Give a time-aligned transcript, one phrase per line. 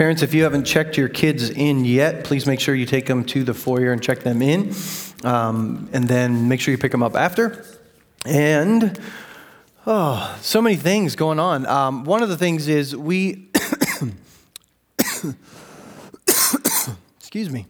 [0.00, 3.22] Parents, if you haven't checked your kids in yet, please make sure you take them
[3.22, 4.72] to the foyer and check them in.
[5.24, 7.66] Um, and then make sure you pick them up after.
[8.24, 8.98] And,
[9.86, 11.66] oh, so many things going on.
[11.66, 13.50] Um, one of the things is we,
[17.18, 17.66] excuse me.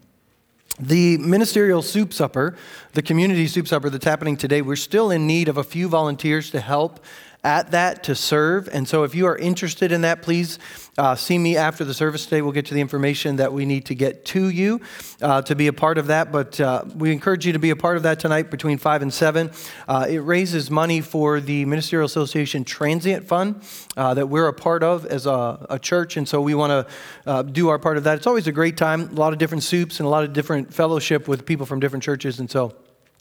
[0.79, 2.57] The ministerial soup supper,
[2.93, 6.53] the community soup supper that's happening today, we're still in need of a few volunteers
[6.53, 7.01] to help
[7.43, 8.69] at that to serve.
[8.73, 10.59] And so, if you are interested in that, please
[10.99, 12.43] uh, see me after the service today.
[12.43, 14.81] We'll get you the information that we need to get to you
[15.23, 16.33] uh, to be a part of that.
[16.33, 19.13] But uh, we encourage you to be a part of that tonight between 5 and
[19.13, 19.51] 7.
[19.89, 23.63] Uh, it raises money for the Ministerial Association Transient Fund
[23.97, 26.17] uh, that we're a part of as a, a church.
[26.17, 28.19] And so, we want to uh, do our part of that.
[28.19, 30.75] It's always a great time, a lot of different soups and a lot of different
[30.75, 32.39] fellowship with people from different churches.
[32.39, 32.75] And so,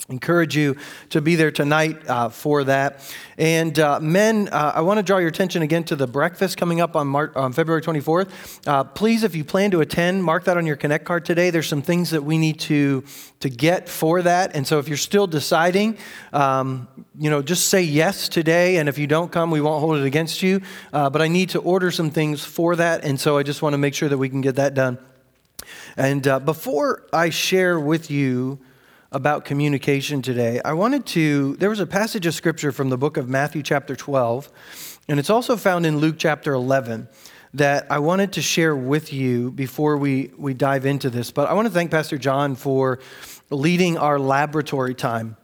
[0.09, 0.76] encourage you
[1.09, 3.02] to be there tonight uh, for that.
[3.38, 6.82] And uh, men, uh, I want to draw your attention again to the breakfast coming
[6.82, 8.68] up on, Mar- on February 24th.
[8.68, 11.52] Uh, please, if you plan to attend, mark that on your Connect card today.
[11.52, 13.04] There's some things that we need to,
[13.40, 14.55] to get for that.
[14.55, 15.98] And so if you're still deciding,
[16.34, 18.77] um, you know, just say yes today.
[18.77, 20.62] And if you don't come, we won't hold it against you.
[20.91, 23.05] Uh, but I need to order some things for that.
[23.05, 24.98] And so I just want to make sure that we can get that done.
[25.96, 28.60] And uh, before I share with you,
[29.12, 31.55] about communication today, I wanted to.
[31.55, 34.51] There was a passage of scripture from the book of Matthew, chapter 12,
[35.07, 37.07] and it's also found in Luke, chapter 11,
[37.55, 41.32] that I wanted to share with you before we, we dive into this.
[41.32, 42.99] But I want to thank Pastor John for
[43.49, 45.35] leading our laboratory time.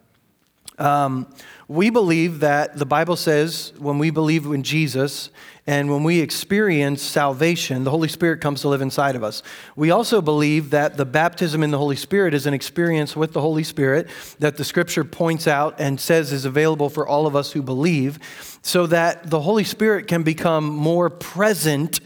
[0.77, 1.27] Um,
[1.67, 5.31] we believe that the Bible says when we believe in Jesus
[5.67, 9.41] and when we experience salvation, the Holy Spirit comes to live inside of us.
[9.75, 13.41] We also believe that the baptism in the Holy Spirit is an experience with the
[13.41, 14.07] Holy Spirit
[14.37, 18.19] that the scripture points out and says is available for all of us who believe,
[18.61, 21.99] so that the Holy Spirit can become more present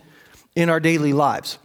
[0.55, 1.59] in our daily lives.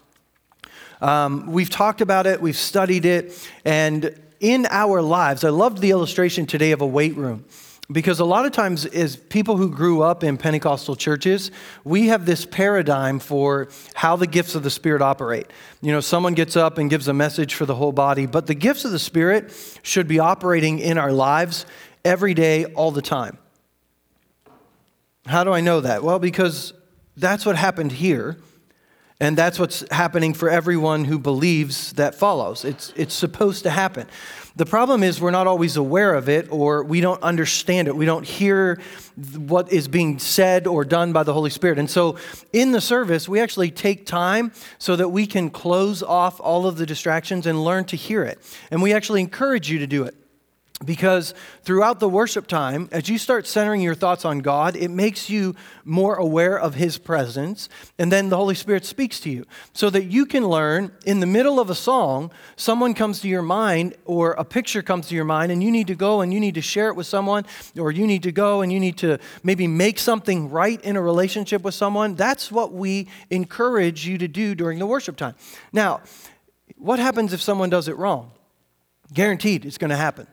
[1.01, 5.91] Um, we've talked about it, we've studied it, and in our lives, I loved the
[5.91, 7.45] illustration today of a weight room.
[7.93, 11.51] Because a lot of times, as people who grew up in Pentecostal churches,
[11.85, 15.49] we have this paradigm for how the gifts of the Spirit operate.
[15.83, 18.55] You know, someone gets up and gives a message for the whole body, but the
[18.55, 19.53] gifts of the Spirit
[19.83, 21.67] should be operating in our lives
[22.07, 23.37] every day, all the time.
[25.27, 26.03] How do I know that?
[26.03, 26.73] Well, because
[27.19, 28.39] that's what happened here,
[29.21, 32.65] and that's what's happening for everyone who believes that follows.
[32.65, 34.07] It's, it's supposed to happen.
[34.57, 37.97] The problem is we're not always aware of it or we don't understand it.
[37.97, 38.81] We don't hear
[39.37, 41.79] what is being said or done by the Holy Spirit.
[41.81, 42.19] And so
[42.53, 46.77] in the service, we actually take time so that we can close off all of
[46.77, 48.39] the distractions and learn to hear it.
[48.71, 50.15] And we actually encourage you to do it.
[50.85, 55.31] Because throughout the worship time, as you start centering your thoughts on God, it makes
[55.31, 55.55] you
[55.85, 59.47] more aware of His presence, and then the Holy Spirit speaks to you.
[59.73, 63.41] So that you can learn in the middle of a song, someone comes to your
[63.41, 66.41] mind, or a picture comes to your mind, and you need to go and you
[66.41, 67.47] need to share it with someone,
[67.79, 71.01] or you need to go and you need to maybe make something right in a
[71.01, 72.17] relationship with someone.
[72.17, 75.37] That's what we encourage you to do during the worship time.
[75.73, 76.01] Now,
[76.77, 78.33] what happens if someone does it wrong?
[79.13, 80.27] Guaranteed it's going to happen.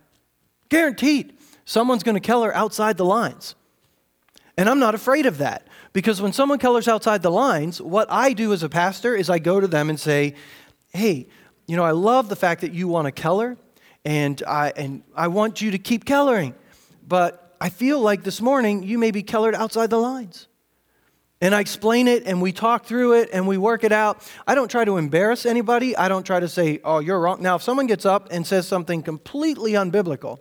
[0.72, 1.38] Guaranteed.
[1.66, 3.56] Someone's going to color outside the lines.
[4.58, 8.32] And I'm not afraid of that because when someone colors outside the lines, what I
[8.32, 10.34] do as a pastor is I go to them and say,
[10.94, 11.28] hey,
[11.68, 13.58] you know, I love the fact that you want to color
[14.06, 16.56] and I, and I want you to keep coloring,
[17.06, 20.48] but I feel like this morning you may be colored outside the lines.
[21.42, 24.22] And I explain it and we talk through it and we work it out.
[24.46, 25.98] I don't try to embarrass anybody.
[25.98, 27.42] I don't try to say, oh, you're wrong.
[27.42, 30.40] Now, if someone gets up and says something completely unbiblical,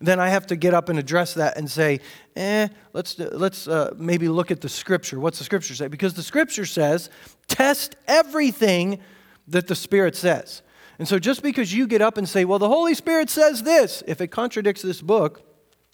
[0.00, 2.00] then I have to get up and address that and say,
[2.34, 5.20] eh, let's, let's uh, maybe look at the scripture.
[5.20, 5.86] What's the scripture say?
[5.86, 7.10] Because the scripture says,
[7.46, 9.00] test everything
[9.46, 10.62] that the Spirit says.
[10.98, 14.02] And so just because you get up and say, well, the Holy Spirit says this,
[14.06, 15.42] if it contradicts this book,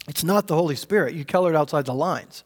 [0.08, 1.14] it's not the Holy Spirit.
[1.14, 2.44] You colored outside the lines.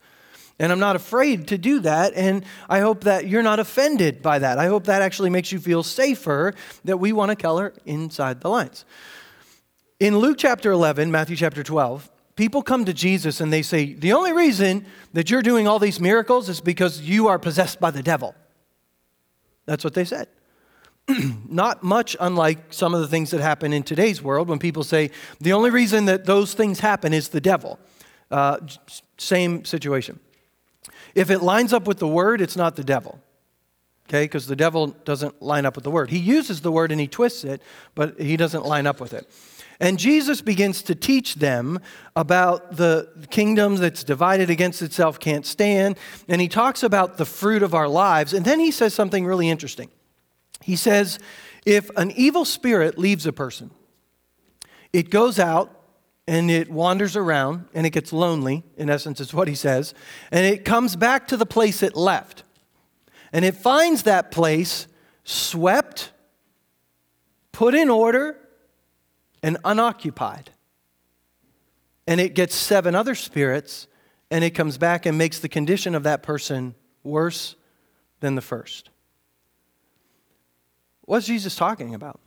[0.61, 2.13] And I'm not afraid to do that.
[2.13, 4.59] And I hope that you're not offended by that.
[4.59, 6.53] I hope that actually makes you feel safer
[6.85, 8.85] that we want to color inside the lines.
[9.99, 14.13] In Luke chapter 11, Matthew chapter 12, people come to Jesus and they say, The
[14.13, 18.03] only reason that you're doing all these miracles is because you are possessed by the
[18.03, 18.35] devil.
[19.65, 20.27] That's what they said.
[21.49, 25.09] Not much unlike some of the things that happen in today's world when people say,
[25.39, 27.79] The only reason that those things happen is the devil.
[28.29, 28.59] Uh,
[29.17, 30.19] same situation.
[31.15, 33.19] If it lines up with the word, it's not the devil.
[34.09, 36.09] Okay, because the devil doesn't line up with the word.
[36.09, 37.61] He uses the word and he twists it,
[37.95, 39.29] but he doesn't line up with it.
[39.79, 41.79] And Jesus begins to teach them
[42.15, 45.97] about the kingdom that's divided against itself can't stand.
[46.27, 48.33] And he talks about the fruit of our lives.
[48.33, 49.89] And then he says something really interesting.
[50.61, 51.17] He says,
[51.65, 53.71] if an evil spirit leaves a person,
[54.93, 55.80] it goes out
[56.27, 59.93] and it wanders around and it gets lonely, in essence, is what he says,
[60.31, 62.43] and it comes back to the place it left.
[63.33, 64.87] And it finds that place
[65.23, 66.11] swept,
[67.51, 68.37] put in order,
[69.41, 70.51] and unoccupied.
[72.07, 73.87] And it gets seven other spirits,
[74.29, 77.55] and it comes back and makes the condition of that person worse
[78.19, 78.89] than the first.
[81.01, 82.19] What's Jesus talking about?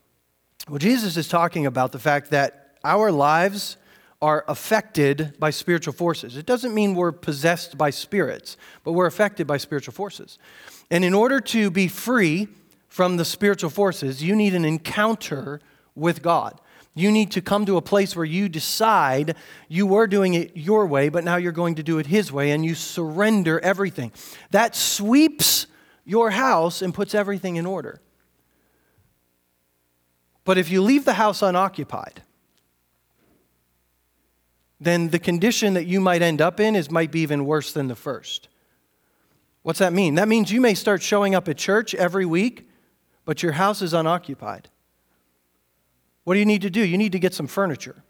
[0.69, 3.77] Well, Jesus is talking about the fact that our lives
[4.25, 6.39] are affected by spiritual forces.
[6.39, 10.39] It doesn't mean we're possessed by spirits, but we're affected by spiritual forces.
[10.91, 12.49] And in order to be free
[12.89, 15.61] from the spiritual forces, you need an encounter
[15.95, 16.59] with God.
[16.95, 19.37] You need to come to a place where you decide
[19.69, 22.53] you were doing it your way, but now you're going to do it His way,
[22.53, 24.11] and you surrender everything.
[24.53, 25.67] That sweeps
[26.07, 28.01] your house and puts everything in order.
[30.47, 32.23] But if you leave the house unoccupied,
[34.81, 37.89] then the condition that you might end up in is might be even worse than
[37.89, 38.49] the first.
[39.63, 40.17] What's that mean?
[40.17, 42.69] That means you may start showing up at church every week,
[43.25, 44.69] but your house is unoccupied.
[46.25, 46.85] What do you need to do?
[46.85, 48.03] You need to get some furniture.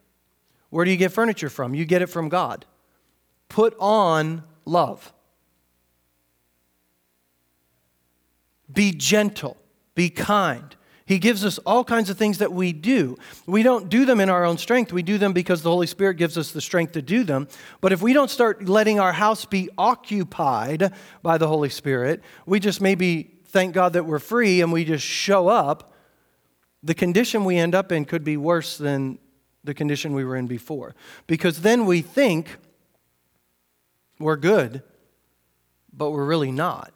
[0.70, 1.74] Where do you get furniture from?
[1.74, 2.64] You get it from God.
[3.48, 5.12] Put on love.
[8.72, 9.56] Be gentle.
[9.94, 10.74] Be kind.
[11.06, 13.18] He gives us all kinds of things that we do.
[13.46, 14.90] We don't do them in our own strength.
[14.90, 17.46] We do them because the Holy Spirit gives us the strength to do them.
[17.82, 22.58] But if we don't start letting our house be occupied by the Holy Spirit, we
[22.58, 25.92] just maybe thank God that we're free and we just show up,
[26.82, 29.18] the condition we end up in could be worse than
[29.62, 30.94] the condition we were in before.
[31.26, 32.56] Because then we think
[34.18, 34.82] we're good,
[35.92, 36.93] but we're really not.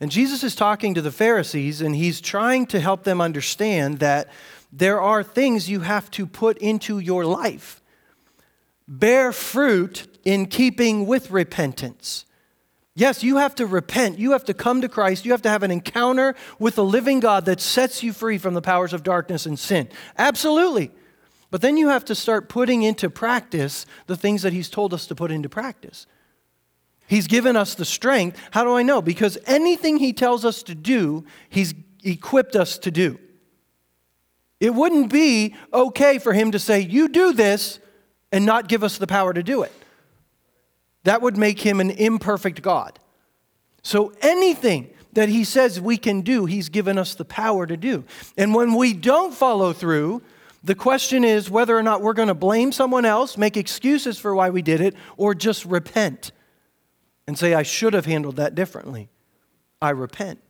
[0.00, 4.28] And Jesus is talking to the Pharisees, and he's trying to help them understand that
[4.72, 7.82] there are things you have to put into your life.
[8.86, 12.24] Bear fruit in keeping with repentance.
[12.94, 14.18] Yes, you have to repent.
[14.18, 15.24] You have to come to Christ.
[15.24, 18.54] You have to have an encounter with the living God that sets you free from
[18.54, 19.88] the powers of darkness and sin.
[20.16, 20.90] Absolutely.
[21.50, 25.06] But then you have to start putting into practice the things that He's told us
[25.06, 26.06] to put into practice.
[27.08, 28.38] He's given us the strength.
[28.50, 29.00] How do I know?
[29.00, 31.74] Because anything He tells us to do, He's
[32.04, 33.18] equipped us to do.
[34.60, 37.80] It wouldn't be okay for Him to say, You do this,
[38.30, 39.72] and not give us the power to do it.
[41.04, 42.98] That would make Him an imperfect God.
[43.82, 48.04] So anything that He says we can do, He's given us the power to do.
[48.36, 50.20] And when we don't follow through,
[50.62, 54.34] the question is whether or not we're going to blame someone else, make excuses for
[54.34, 56.32] why we did it, or just repent
[57.28, 59.10] and say, I should have handled that differently.
[59.82, 60.40] I repent.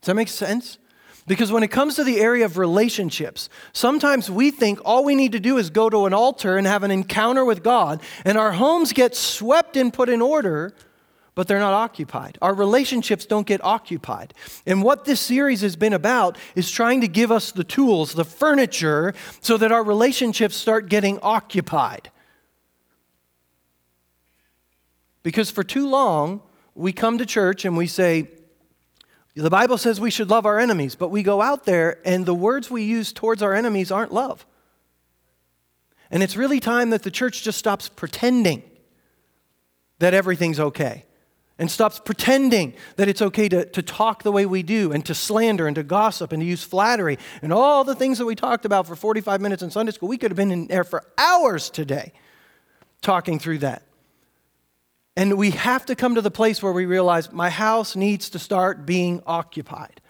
[0.00, 0.78] Does that make sense?
[1.26, 5.32] Because when it comes to the area of relationships, sometimes we think all we need
[5.32, 8.52] to do is go to an altar and have an encounter with God, and our
[8.52, 10.74] homes get swept and put in order,
[11.34, 12.38] but they're not occupied.
[12.40, 14.32] Our relationships don't get occupied.
[14.66, 18.24] And what this series has been about is trying to give us the tools, the
[18.24, 19.12] furniture,
[19.42, 22.10] so that our relationships start getting occupied.
[25.22, 26.42] Because for too long,
[26.74, 28.28] we come to church and we say,
[29.34, 32.34] the Bible says we should love our enemies, but we go out there and the
[32.34, 34.44] words we use towards our enemies aren't love.
[36.10, 38.62] And it's really time that the church just stops pretending
[39.98, 41.06] that everything's okay
[41.58, 45.14] and stops pretending that it's okay to, to talk the way we do and to
[45.14, 48.64] slander and to gossip and to use flattery and all the things that we talked
[48.64, 50.08] about for 45 minutes in Sunday school.
[50.08, 52.12] We could have been in there for hours today
[53.00, 53.82] talking through that.
[55.16, 58.38] And we have to come to the place where we realize my house needs to
[58.38, 60.00] start being occupied.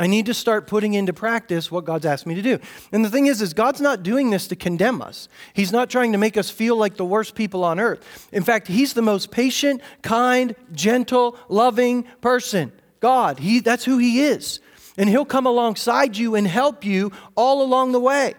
[0.00, 2.58] I need to start putting into practice what God's asked me to do.
[2.90, 5.28] And the thing is is God's not doing this to condemn us.
[5.52, 8.28] He's not trying to make us feel like the worst people on earth.
[8.32, 12.72] In fact, he's the most patient, kind, gentle, loving person.
[13.00, 14.60] God, he that's who he is.
[14.96, 18.34] And he'll come alongside you and help you all along the way.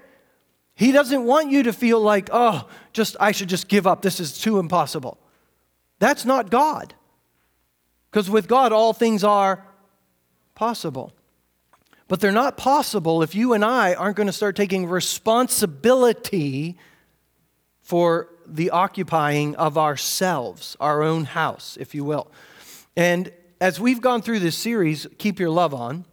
[0.73, 4.01] He doesn't want you to feel like, "Oh, just I should just give up.
[4.01, 5.20] This is too impossible."
[6.01, 6.96] That's not God.
[8.10, 9.63] Because with God, all things are
[10.55, 11.13] possible.
[12.08, 16.75] But they're not possible if you and I aren't going to start taking responsibility
[17.84, 22.31] for the occupying of ourselves, our own house, if you will.
[22.98, 23.31] And
[23.62, 26.05] as we've gone through this series, Keep Your Love On,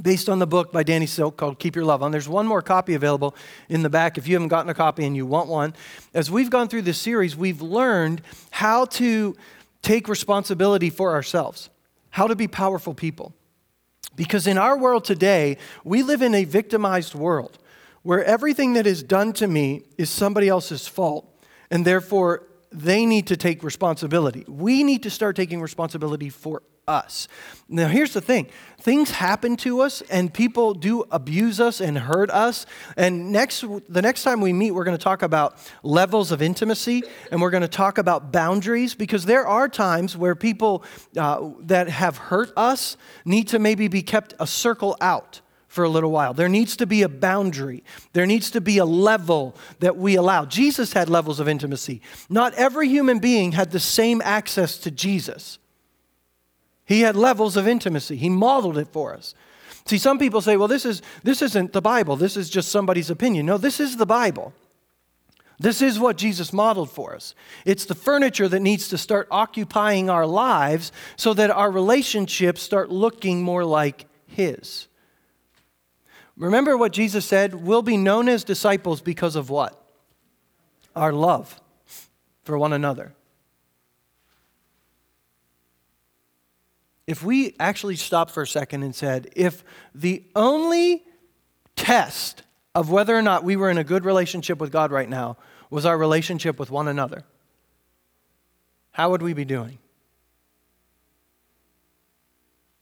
[0.00, 2.10] based on the book by Danny Silk called Keep Your Love On.
[2.10, 3.34] There's one more copy available
[3.68, 5.74] in the back if you haven't gotten a copy and you want one.
[6.14, 9.36] As we've gone through this series, we've learned how to
[9.82, 11.70] take responsibility for ourselves,
[12.10, 13.34] how to be powerful people.
[14.16, 17.58] Because in our world today, we live in a victimized world
[18.02, 21.28] where everything that is done to me is somebody else's fault,
[21.70, 24.44] and therefore they need to take responsibility.
[24.48, 27.28] We need to start taking responsibility for us.
[27.68, 28.48] Now, here's the thing
[28.80, 32.64] things happen to us, and people do abuse us and hurt us.
[32.96, 37.02] And next, the next time we meet, we're going to talk about levels of intimacy
[37.30, 40.84] and we're going to talk about boundaries because there are times where people
[41.16, 45.88] uh, that have hurt us need to maybe be kept a circle out for a
[45.88, 46.32] little while.
[46.32, 47.84] There needs to be a boundary.
[48.14, 50.46] There needs to be a level that we allow.
[50.46, 52.00] Jesus had levels of intimacy.
[52.30, 55.58] Not every human being had the same access to Jesus.
[56.88, 58.16] He had levels of intimacy.
[58.16, 59.34] He modeled it for us.
[59.84, 62.16] See, some people say, well, this, is, this isn't the Bible.
[62.16, 63.44] This is just somebody's opinion.
[63.44, 64.54] No, this is the Bible.
[65.58, 67.34] This is what Jesus modeled for us.
[67.66, 72.90] It's the furniture that needs to start occupying our lives so that our relationships start
[72.90, 74.88] looking more like His.
[76.38, 77.54] Remember what Jesus said?
[77.54, 79.78] We'll be known as disciples because of what?
[80.96, 81.60] Our love
[82.44, 83.12] for one another.
[87.08, 91.02] If we actually stopped for a second and said, if the only
[91.74, 92.42] test
[92.74, 95.38] of whether or not we were in a good relationship with God right now
[95.70, 97.24] was our relationship with one another,
[98.90, 99.78] how would we be doing?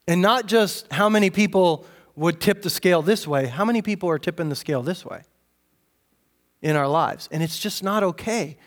[0.08, 4.10] And not just how many people would tip the scale this way, how many people
[4.10, 5.22] are tipping the scale this way
[6.62, 7.28] in our lives?
[7.30, 8.58] And it's just not okay.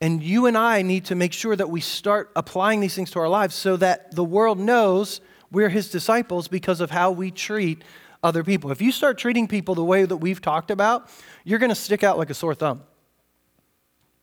[0.00, 3.18] And you and I need to make sure that we start applying these things to
[3.18, 7.82] our lives so that the world knows we're his disciples because of how we treat
[8.22, 8.70] other people.
[8.70, 11.08] If you start treating people the way that we've talked about,
[11.44, 12.82] you're going to stick out like a sore thumb.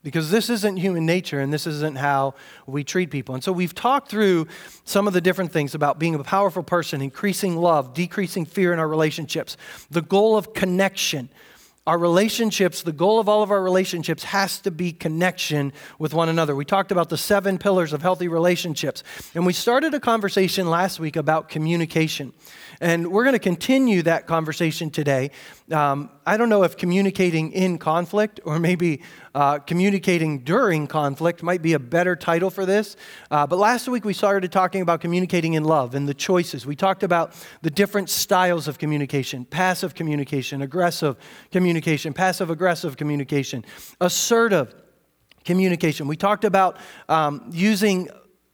[0.04, 2.36] Because this isn't human nature and this isn't how
[2.68, 3.36] we treat people.
[3.36, 4.48] And so we've talked through
[4.84, 8.80] some of the different things about being a powerful person, increasing love, decreasing fear in
[8.80, 9.56] our relationships,
[9.90, 11.30] the goal of connection
[11.86, 16.30] our relationships, the goal of all of our relationships has to be connection with one
[16.30, 16.56] another.
[16.56, 19.04] We talked about the seven pillars of healthy relationships.
[19.36, 22.32] And we started a conversation last week about communication.
[22.80, 25.32] And we're going to continue that conversation today.
[25.72, 29.02] Um, I don't know if communicating in conflict or maybe
[29.36, 32.96] uh, communicating during conflict might be a better title for this.
[33.32, 36.66] Uh, but last week we started talking about communicating in love and the choices.
[36.66, 41.18] We talked about the different styles of communication passive communication, aggressive
[41.52, 43.66] communication, passive aggressive communication,
[44.00, 44.76] assertive
[45.44, 46.08] communication.
[46.08, 46.78] We talked about
[47.10, 48.10] um, using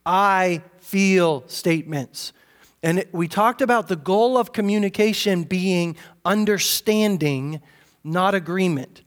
[0.06, 2.34] I feel statements.
[2.82, 7.62] And we talked about the goal of communication being understanding,
[8.04, 9.04] not agreement.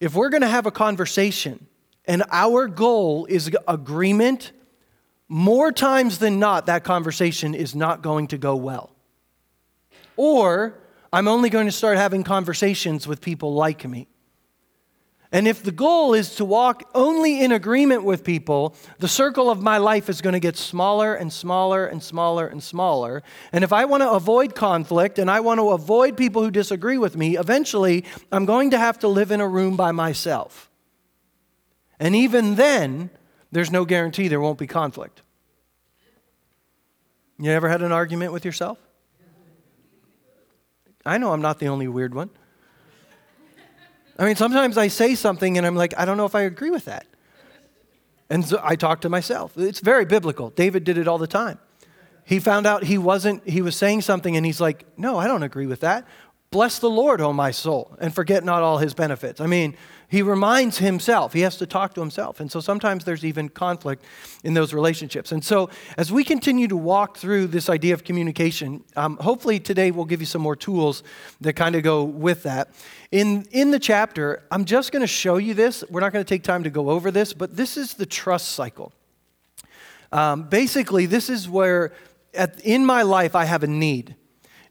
[0.00, 1.66] If we're going to have a conversation
[2.06, 4.52] and our goal is agreement,
[5.28, 8.96] more times than not, that conversation is not going to go well.
[10.16, 10.80] Or
[11.12, 14.08] I'm only going to start having conversations with people like me.
[15.32, 19.62] And if the goal is to walk only in agreement with people, the circle of
[19.62, 23.22] my life is going to get smaller and smaller and smaller and smaller.
[23.52, 26.98] And if I want to avoid conflict and I want to avoid people who disagree
[26.98, 30.68] with me, eventually I'm going to have to live in a room by myself.
[32.00, 33.10] And even then,
[33.52, 35.22] there's no guarantee there won't be conflict.
[37.38, 38.78] You ever had an argument with yourself?
[41.06, 42.30] I know I'm not the only weird one.
[44.20, 46.70] I mean, sometimes I say something and I'm like, I don't know if I agree
[46.70, 47.06] with that.
[48.28, 49.56] And so I talk to myself.
[49.56, 50.50] It's very biblical.
[50.50, 51.58] David did it all the time.
[52.26, 55.42] He found out he wasn't, he was saying something and he's like, No, I don't
[55.42, 56.06] agree with that.
[56.52, 59.40] Bless the Lord, O my soul, and forget not all his benefits.
[59.40, 59.76] I mean,
[60.08, 62.40] he reminds himself, he has to talk to himself.
[62.40, 64.04] And so sometimes there's even conflict
[64.42, 65.30] in those relationships.
[65.30, 69.92] And so as we continue to walk through this idea of communication, um, hopefully today
[69.92, 71.04] we'll give you some more tools
[71.40, 72.70] that kind of go with that.
[73.12, 75.84] In, in the chapter, I'm just going to show you this.
[75.88, 78.48] We're not going to take time to go over this, but this is the trust
[78.48, 78.92] cycle.
[80.10, 81.92] Um, basically, this is where
[82.34, 84.16] at, in my life I have a need.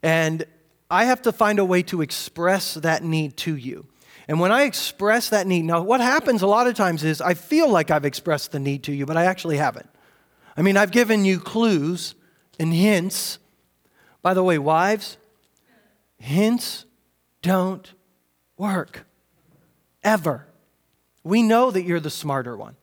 [0.03, 0.45] And
[0.89, 3.87] I have to find a way to express that need to you.
[4.27, 7.33] And when I express that need, now what happens a lot of times is I
[7.33, 9.89] feel like I've expressed the need to you, but I actually haven't.
[10.55, 12.15] I mean, I've given you clues
[12.59, 13.39] and hints.
[14.21, 15.17] By the way, wives,
[16.17, 16.85] hints
[17.41, 17.91] don't
[18.57, 19.05] work.
[20.03, 20.45] Ever.
[21.23, 22.75] We know that you're the smarter one.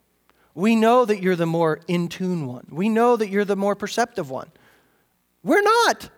[0.54, 2.66] We know that you're the more in tune one.
[2.70, 4.50] We know that you're the more perceptive one.
[5.42, 6.10] We're not.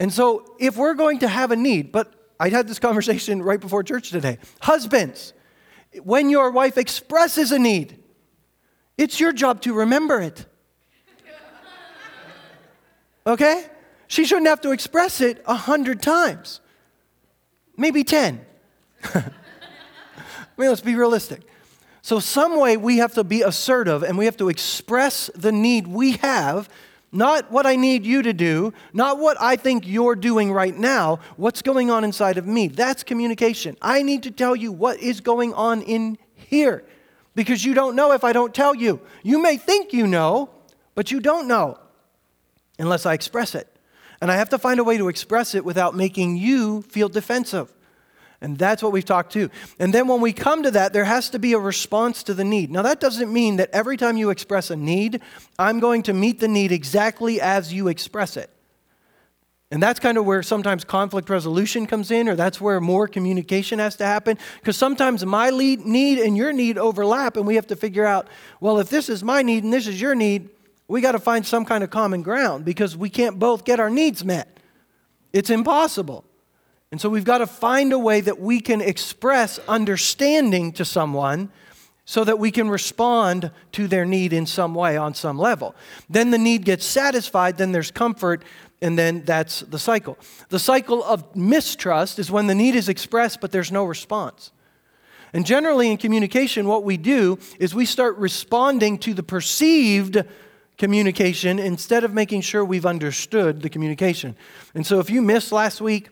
[0.00, 3.60] And so, if we're going to have a need, but I had this conversation right
[3.60, 4.38] before church today.
[4.60, 5.32] Husbands,
[6.02, 8.02] when your wife expresses a need,
[8.98, 10.46] it's your job to remember it.
[13.26, 13.66] Okay?
[14.10, 16.60] she shouldn't have to express it a hundred times,
[17.76, 18.44] maybe 10.
[19.14, 19.22] I
[20.56, 21.42] mean, let's be realistic.
[22.02, 25.86] So, some way we have to be assertive and we have to express the need
[25.86, 26.68] we have,
[27.12, 31.18] not what I need you to do, not what I think you're doing right now,
[31.36, 32.68] what's going on inside of me.
[32.68, 33.76] That's communication.
[33.82, 36.84] I need to tell you what is going on in here
[37.34, 39.00] because you don't know if I don't tell you.
[39.22, 40.50] You may think you know,
[40.94, 41.78] but you don't know
[42.78, 43.66] unless I express it.
[44.20, 47.72] And I have to find a way to express it without making you feel defensive.
[48.42, 49.50] And that's what we've talked to.
[49.78, 52.44] And then when we come to that, there has to be a response to the
[52.44, 52.70] need.
[52.70, 55.20] Now, that doesn't mean that every time you express a need,
[55.58, 58.50] I'm going to meet the need exactly as you express it.
[59.72, 63.78] And that's kind of where sometimes conflict resolution comes in, or that's where more communication
[63.78, 64.36] has to happen.
[64.58, 68.26] Because sometimes my lead, need and your need overlap, and we have to figure out
[68.60, 70.48] well, if this is my need and this is your need,
[70.88, 73.90] we got to find some kind of common ground because we can't both get our
[73.90, 74.58] needs met.
[75.32, 76.24] It's impossible.
[76.90, 81.50] And so we've got to find a way that we can express understanding to someone
[82.04, 85.76] so that we can respond to their need in some way on some level.
[86.08, 88.44] Then the need gets satisfied, then there's comfort,
[88.82, 90.18] and then that's the cycle.
[90.48, 94.50] The cycle of mistrust is when the need is expressed but there's no response.
[95.32, 100.24] And generally in communication, what we do is we start responding to the perceived
[100.78, 104.34] communication instead of making sure we've understood the communication.
[104.74, 106.08] And so if you missed last week,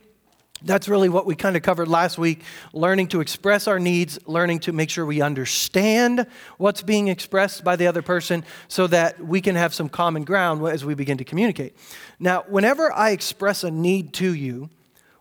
[0.63, 4.61] that's really what we kind of covered last week learning to express our needs, learning
[4.61, 9.41] to make sure we understand what's being expressed by the other person so that we
[9.41, 11.77] can have some common ground as we begin to communicate.
[12.19, 14.71] Now, whenever I express a need to you,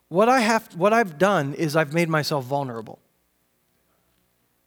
[0.09, 2.99] what, I have, what I've done is I've made myself vulnerable.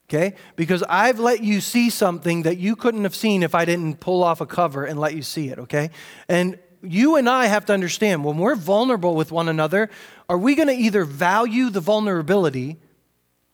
[0.08, 0.34] Okay?
[0.56, 4.24] Because I've let you see something that you couldn't have seen if I didn't pull
[4.24, 5.90] off a cover and let you see it, okay?
[6.28, 9.90] And you and I have to understand when we're vulnerable with one another,
[10.28, 12.78] are we going to either value the vulnerability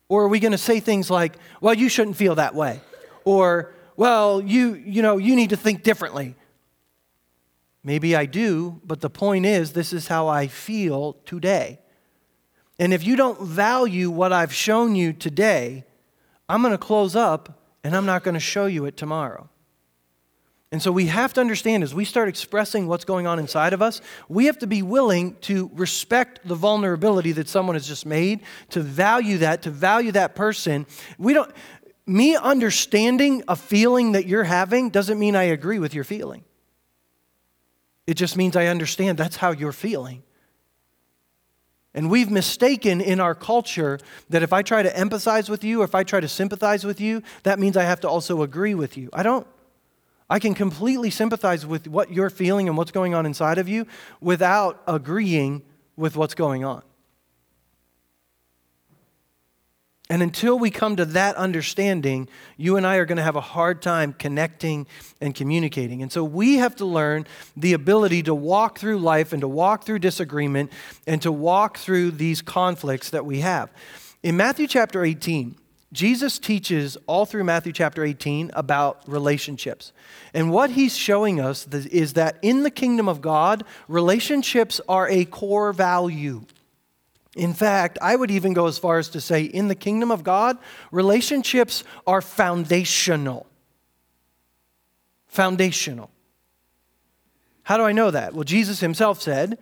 [0.09, 2.81] or are we going to say things like, well, you shouldn't feel that way?
[3.25, 6.37] Or, well, you, you know, you need to think differently.
[7.83, 11.79] Maybe I do, but the point is, this is how I feel today.
[12.79, 15.85] And if you don't value what I've shown you today,
[16.49, 19.49] I'm going to close up and I'm not going to show you it tomorrow.
[20.73, 23.81] And so we have to understand as we start expressing what's going on inside of
[23.81, 28.41] us, we have to be willing to respect the vulnerability that someone has just made,
[28.71, 30.87] to value that, to value that person.
[31.19, 31.53] We don't
[32.07, 36.45] me understanding a feeling that you're having doesn't mean I agree with your feeling.
[38.07, 40.23] It just means I understand that's how you're feeling.
[41.93, 43.99] And we've mistaken in our culture
[44.29, 47.01] that if I try to empathize with you or if I try to sympathize with
[47.01, 49.09] you, that means I have to also agree with you.
[49.13, 49.47] I don't.
[50.29, 53.87] I can completely sympathize with what you're feeling and what's going on inside of you
[54.21, 55.63] without agreeing
[55.97, 56.83] with what's going on.
[60.09, 63.41] And until we come to that understanding, you and I are going to have a
[63.41, 64.87] hard time connecting
[65.21, 66.01] and communicating.
[66.01, 69.83] And so we have to learn the ability to walk through life and to walk
[69.83, 70.71] through disagreement
[71.09, 73.69] and to walk through these conflicts that we have.
[74.23, 75.57] In Matthew chapter 18,
[75.93, 79.93] Jesus teaches all through Matthew chapter 18 about relationships.
[80.35, 85.25] And what he's showing us is that in the kingdom of God, relationships are a
[85.25, 86.43] core value.
[87.37, 90.25] In fact, I would even go as far as to say in the kingdom of
[90.25, 90.59] God,
[90.91, 93.47] relationships are foundational.
[95.29, 96.11] Foundational.
[97.63, 98.33] How do I know that?
[98.33, 99.59] Well, Jesus himself said,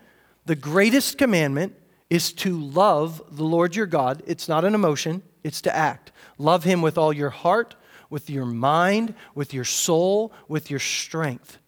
[0.47, 1.75] the greatest commandment
[2.11, 4.23] is to love the Lord your God.
[4.27, 6.13] It's not an emotion, it's to act.
[6.39, 7.75] Love him with all your heart,
[8.11, 11.59] with your mind, with your soul, with your strength.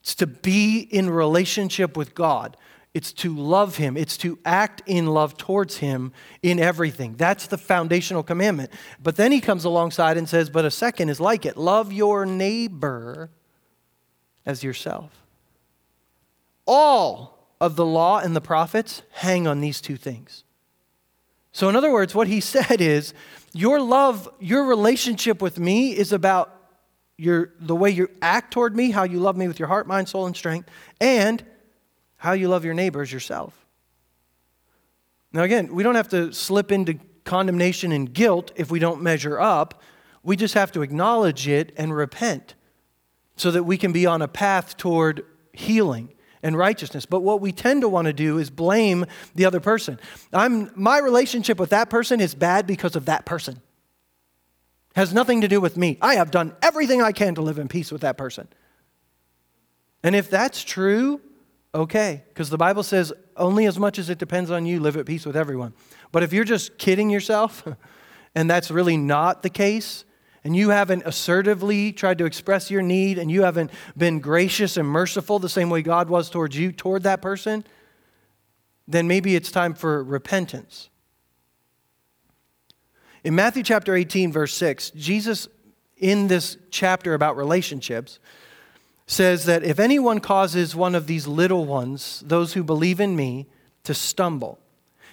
[0.00, 2.56] It's to be in relationship with God.
[2.94, 3.96] It's to love him.
[3.96, 7.16] It's to act in love towards him in everything.
[7.16, 8.70] That's the foundational commandment.
[9.02, 12.24] But then he comes alongside and says, But a second is like it love your
[12.24, 13.30] neighbor
[14.46, 15.24] as yourself.
[16.66, 20.44] All of the law and the prophets hang on these two things.
[21.52, 23.12] So, in other words, what he said is
[23.56, 26.52] your love, your relationship with me is about
[27.16, 30.08] your, the way you act toward me, how you love me with your heart, mind,
[30.08, 30.68] soul, and strength,
[31.00, 31.42] and
[32.16, 33.66] how you love your neighbors yourself.
[35.32, 39.40] Now, again, we don't have to slip into condemnation and guilt if we don't measure
[39.40, 39.82] up.
[40.22, 42.54] We just have to acknowledge it and repent
[43.36, 47.06] so that we can be on a path toward healing and righteousness.
[47.06, 49.98] But what we tend to want to do is blame the other person.
[50.32, 53.60] I'm, my relationship with that person is bad because of that person.
[54.94, 55.98] Has nothing to do with me.
[56.00, 58.48] I have done everything I can to live in peace with that person.
[60.02, 61.20] And if that's true
[61.76, 62.24] okay.
[62.28, 65.26] Because the Bible says, only as much as it depends on you, live at peace
[65.26, 65.74] with everyone.
[66.10, 67.66] But if you're just kidding yourself,
[68.34, 70.04] and that's really not the case,
[70.46, 74.86] and you haven't assertively tried to express your need, and you haven't been gracious and
[74.86, 77.64] merciful the same way God was towards you, toward that person,
[78.86, 80.88] then maybe it's time for repentance.
[83.24, 85.48] In Matthew chapter 18, verse 6, Jesus,
[85.96, 88.20] in this chapter about relationships,
[89.08, 93.48] says that if anyone causes one of these little ones, those who believe in me,
[93.82, 94.60] to stumble,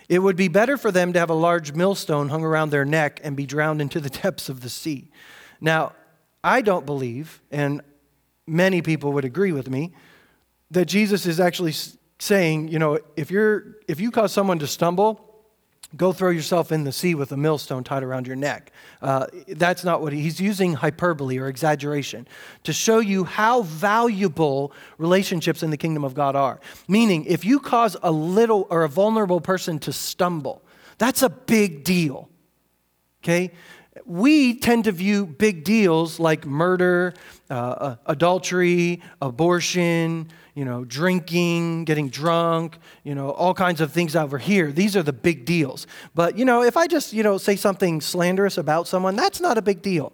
[0.09, 3.19] it would be better for them to have a large millstone hung around their neck
[3.23, 5.11] and be drowned into the depths of the sea.
[5.61, 5.93] Now,
[6.43, 7.81] I don't believe, and
[8.45, 9.93] many people would agree with me,
[10.71, 11.73] that Jesus is actually
[12.19, 15.32] saying, you know, if you're if you cause someone to stumble,
[15.95, 18.71] go throw yourself in the sea with a millstone tied around your neck.
[19.01, 22.27] Uh, that's not what he, he's using hyperbole or exaggeration
[22.63, 26.59] to show you how valuable relationships in the kingdom of God are.
[26.87, 30.63] Meaning, if you cause a little or a vulnerable person to stumble,
[30.97, 32.29] that's a big deal.
[33.23, 33.51] Okay?
[34.05, 37.13] we tend to view big deals like murder,
[37.49, 44.15] uh, uh, adultery, abortion, you know, drinking, getting drunk, you know, all kinds of things
[44.15, 44.71] over here.
[44.71, 45.87] These are the big deals.
[46.13, 49.57] But, you know, if I just, you know, say something slanderous about someone, that's not
[49.57, 50.13] a big deal.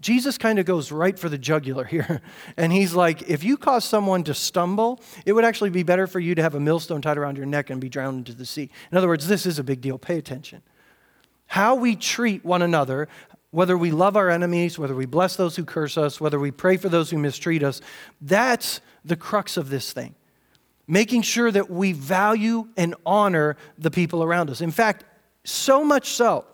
[0.00, 2.20] Jesus kind of goes right for the jugular here.
[2.56, 6.20] And he's like, if you cause someone to stumble, it would actually be better for
[6.20, 8.70] you to have a millstone tied around your neck and be drowned into the sea.
[8.92, 9.98] In other words, this is a big deal.
[9.98, 10.62] Pay attention.
[11.46, 13.08] How we treat one another,
[13.56, 16.76] whether we love our enemies, whether we bless those who curse us, whether we pray
[16.76, 17.80] for those who mistreat us,
[18.20, 20.14] that's the crux of this thing.
[20.86, 24.60] Making sure that we value and honor the people around us.
[24.60, 25.04] In fact,
[25.42, 26.44] so much so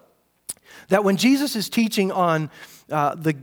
[0.91, 2.49] that when Jesus is teaching on
[2.89, 3.37] uh, the,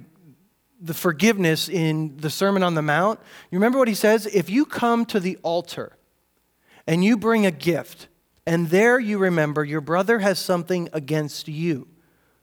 [0.79, 3.19] the forgiveness in the Sermon on the Mount,
[3.51, 4.25] you remember what he says?
[4.25, 5.97] If you come to the altar
[6.87, 8.07] and you bring a gift,
[8.47, 11.88] and there you remember your brother has something against you.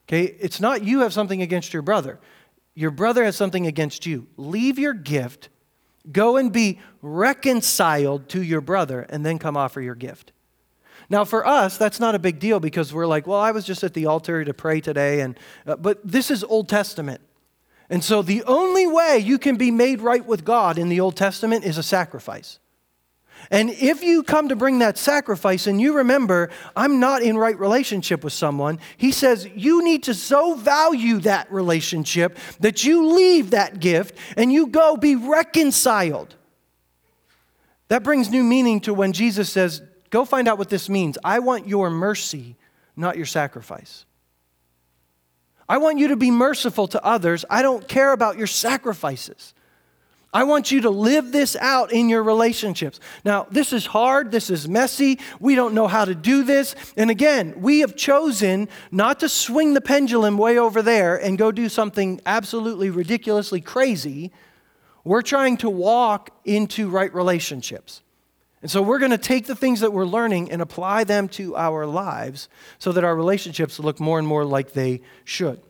[0.08, 0.24] Okay?
[0.40, 2.18] It's not you have something against your brother.
[2.74, 4.26] Your brother has something against you.
[4.36, 5.48] Leave your gift,
[6.12, 10.32] go and be reconciled to your brother, and then come offer your gift.
[11.08, 13.84] Now, for us, that's not a big deal because we're like, well, I was just
[13.84, 17.20] at the altar to pray today, and uh, but this is Old Testament,
[17.88, 21.16] and so the only way you can be made right with God in the Old
[21.16, 22.58] Testament is a sacrifice.
[23.50, 27.58] And if you come to bring that sacrifice and you remember, I'm not in right
[27.58, 33.50] relationship with someone, he says you need to so value that relationship that you leave
[33.50, 36.34] that gift and you go be reconciled.
[37.88, 41.18] That brings new meaning to when Jesus says, Go find out what this means.
[41.24, 42.56] I want your mercy,
[42.96, 44.04] not your sacrifice.
[45.68, 47.44] I want you to be merciful to others.
[47.50, 49.52] I don't care about your sacrifices.
[50.36, 53.00] I want you to live this out in your relationships.
[53.24, 54.30] Now, this is hard.
[54.30, 55.18] This is messy.
[55.40, 56.74] We don't know how to do this.
[56.94, 61.50] And again, we have chosen not to swing the pendulum way over there and go
[61.52, 64.30] do something absolutely ridiculously crazy.
[65.04, 68.02] We're trying to walk into right relationships.
[68.60, 71.56] And so we're going to take the things that we're learning and apply them to
[71.56, 75.62] our lives so that our relationships look more and more like they should.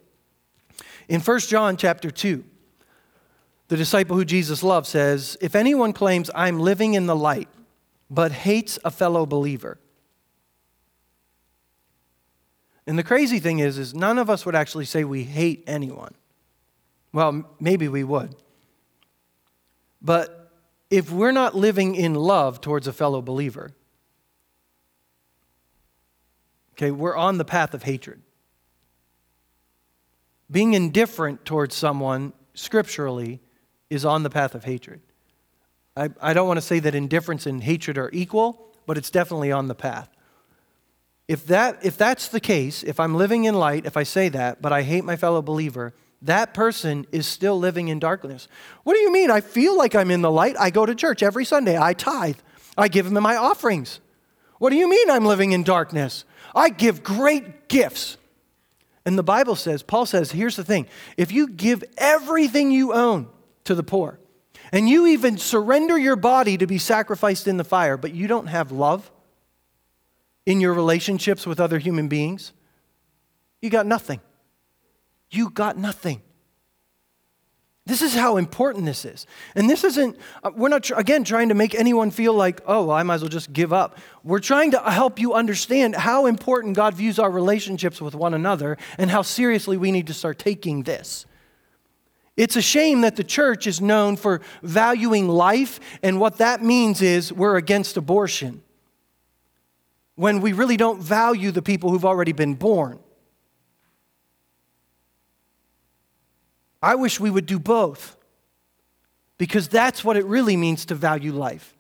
[1.09, 2.43] In 1 John chapter 2,
[3.69, 7.49] the disciple who Jesus loved, says, If anyone claims I'm living in the light,
[8.09, 9.79] but hates a fellow believer.
[12.87, 16.15] And the crazy thing is, is none of us would actually say we hate anyone.
[17.13, 18.37] Well, maybe we would.
[20.01, 20.53] But
[20.89, 23.73] if we're not living in love towards a fellow believer,
[26.75, 28.23] okay, we're on the path of hatred.
[30.49, 33.41] Being indifferent towards someone scripturally
[33.91, 35.01] is on the path of hatred.
[35.97, 39.53] I, I don't want to say that indifference and hatred are equal, but it's definitely
[39.53, 40.09] on the path.
[41.29, 44.63] If, that, if that's the case, if I'm living in light, if I say that,
[44.63, 48.49] but I hate my fellow believer, that person is still living in darkness.
[48.85, 49.31] What do you mean?
[49.31, 50.57] I feel like I'm in the light.
[50.59, 51.79] I go to church every Sunday.
[51.79, 52.39] I tithe.
[52.79, 54.01] I give them my offerings.
[54.59, 56.25] What do you mean I'm living in darkness?
[56.55, 58.17] I give great gifts.
[59.05, 63.29] And the Bible says, Paul says, here's the thing if you give everything you own,
[63.67, 64.19] to the poor.
[64.73, 68.47] And you even surrender your body to be sacrificed in the fire, but you don't
[68.47, 69.11] have love
[70.47, 72.53] in your relationships with other human beings,
[73.61, 74.21] you got nothing.
[75.31, 76.23] You got nothing.
[77.85, 79.27] This is how important this is.
[79.55, 82.97] And this isn't, uh, we're not, again, trying to make anyone feel like, oh, well,
[82.97, 83.99] I might as well just give up.
[84.25, 88.77] We're trying to help you understand how important God views our relationships with one another
[88.99, 91.27] and how seriously we need to start taking this.
[92.37, 97.01] It's a shame that the church is known for valuing life, and what that means
[97.01, 98.63] is we're against abortion
[100.17, 102.99] when we really don't value the people who've already been born.
[106.83, 108.17] I wish we would do both
[109.39, 111.75] because that's what it really means to value life.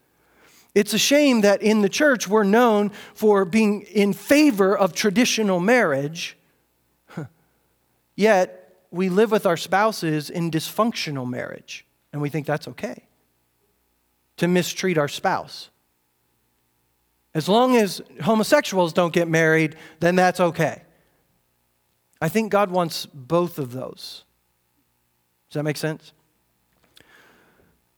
[0.74, 5.60] It's a shame that in the church we're known for being in favor of traditional
[5.60, 6.36] marriage,
[8.16, 13.06] yet we live with our spouses in dysfunctional marriage, and we think that's okay
[14.36, 15.70] to mistreat our spouse.
[17.34, 20.82] As long as homosexuals don't get married, then that's okay.
[22.20, 24.24] I think God wants both of those.
[25.50, 26.12] Does that make sense?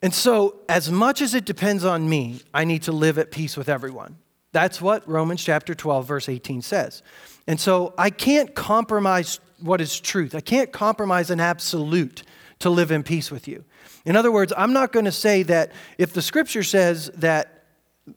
[0.03, 3.57] And so, as much as it depends on me, I need to live at peace
[3.57, 4.17] with everyone.
[4.53, 7.03] That's what Romans chapter 12, verse 18 says.
[7.47, 10.35] And so, I can't compromise what is truth.
[10.35, 12.23] I can't compromise an absolute
[12.61, 13.65] to live in peace with you.
[14.05, 17.65] In other words, I'm not going to say that if the scripture says that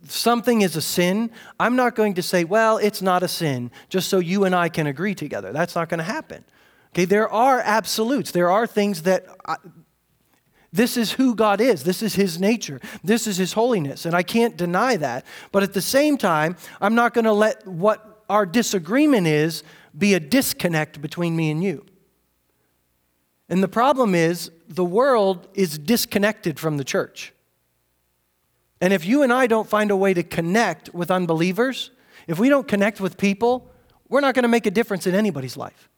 [0.07, 4.09] something is a sin, I'm not going to say, well, it's not a sin, just
[4.09, 5.51] so you and I can agree together.
[5.51, 6.43] That's not going to happen.
[6.93, 8.31] Okay, there are absolutes.
[8.31, 9.55] There are things that I,
[10.73, 11.83] this is who God is.
[11.83, 12.79] This is His nature.
[13.03, 14.05] This is His holiness.
[14.05, 15.25] And I can't deny that.
[15.51, 19.63] But at the same time, I'm not going to let what our disagreement is
[19.97, 21.85] be a disconnect between me and you.
[23.49, 27.33] And the problem is, the world is disconnected from the church.
[28.79, 31.91] And if you and I don't find a way to connect with unbelievers,
[32.27, 33.69] if we don't connect with people,
[34.07, 35.89] we're not going to make a difference in anybody's life.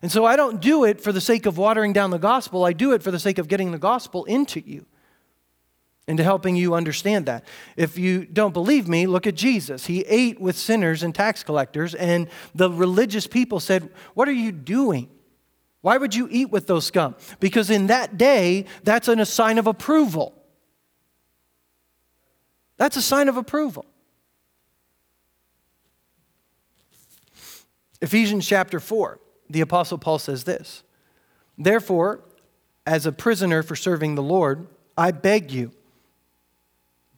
[0.00, 2.64] And so I don't do it for the sake of watering down the gospel.
[2.64, 4.86] I do it for the sake of getting the gospel into you
[6.08, 7.44] and to helping you understand that.
[7.76, 9.86] If you don't believe me, look at Jesus.
[9.86, 14.50] He ate with sinners and tax collectors, and the religious people said, What are you
[14.50, 15.10] doing?
[15.82, 17.14] Why would you eat with those scum?
[17.38, 20.34] Because in that day, that's a sign of approval.
[22.78, 23.84] That's a sign of approval.
[28.00, 30.82] Ephesians chapter 4, the Apostle Paul says this
[31.58, 32.24] Therefore,
[32.86, 35.72] as a prisoner for serving the Lord, I beg you,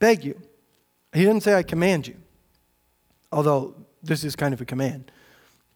[0.01, 0.37] beg you.
[1.13, 2.15] He didn't say I command you,
[3.31, 5.11] although this is kind of a command.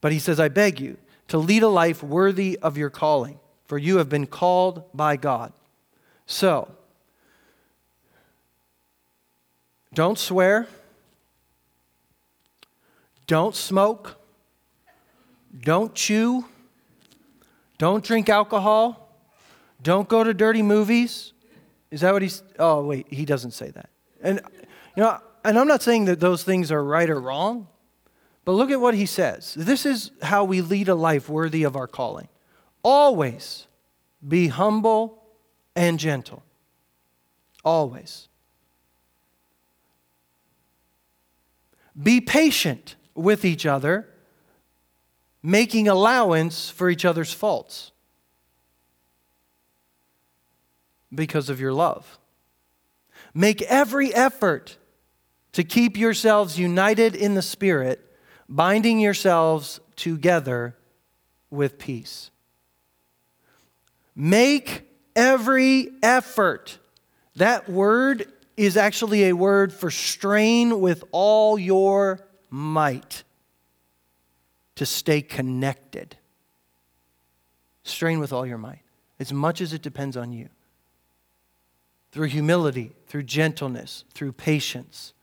[0.01, 3.77] But he says, I beg you to lead a life worthy of your calling, for
[3.77, 5.53] you have been called by God.
[6.25, 6.71] So,
[9.93, 10.67] don't swear,
[13.27, 14.17] don't smoke,
[15.59, 16.45] don't chew,
[17.77, 19.19] don't drink alcohol,
[19.83, 21.33] don't go to dirty movies.
[21.91, 22.41] Is that what he's?
[22.57, 23.89] Oh, wait, he doesn't say that.
[24.25, 24.41] And,
[24.97, 27.67] you know, and I'm not saying that those things are right or wrong.
[28.43, 29.53] But look at what he says.
[29.55, 32.27] This is how we lead a life worthy of our calling.
[32.83, 33.67] Always
[34.27, 35.23] be humble
[35.75, 36.43] and gentle.
[37.63, 38.27] Always.
[42.01, 44.07] Be patient with each other,
[45.41, 47.91] making allowance for each other's faults
[51.13, 52.17] because of your love.
[53.35, 54.77] Make every effort
[55.51, 58.01] to keep yourselves united in the Spirit
[58.47, 60.75] binding yourselves together
[61.49, 62.31] with peace.
[64.15, 66.77] Make every effort.
[67.35, 73.23] That word is actually a word for strain with all your might
[74.75, 76.15] to stay connected.
[77.83, 78.81] Strain with all your might,
[79.19, 80.49] as much as it depends on you.
[82.15, 85.13] Through humility, through gentleness, through patience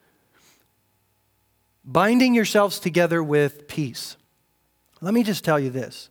[1.84, 4.16] binding yourselves together with peace.
[5.00, 6.08] Let me just tell you this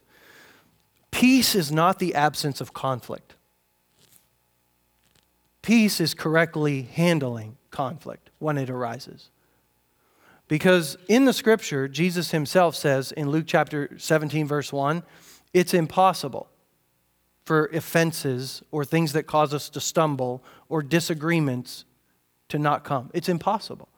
[1.12, 3.36] peace is not the absence of conflict,
[5.62, 9.30] peace is correctly handling conflict when it arises.
[10.48, 15.02] Because in the scripture, Jesus himself says in Luke chapter 17, verse 1,
[15.54, 16.50] it's impossible
[17.46, 21.86] for offenses or things that cause us to stumble or disagreements
[22.50, 23.10] to not come.
[23.14, 23.90] It's impossible.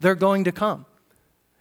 [0.00, 0.86] They're going to come.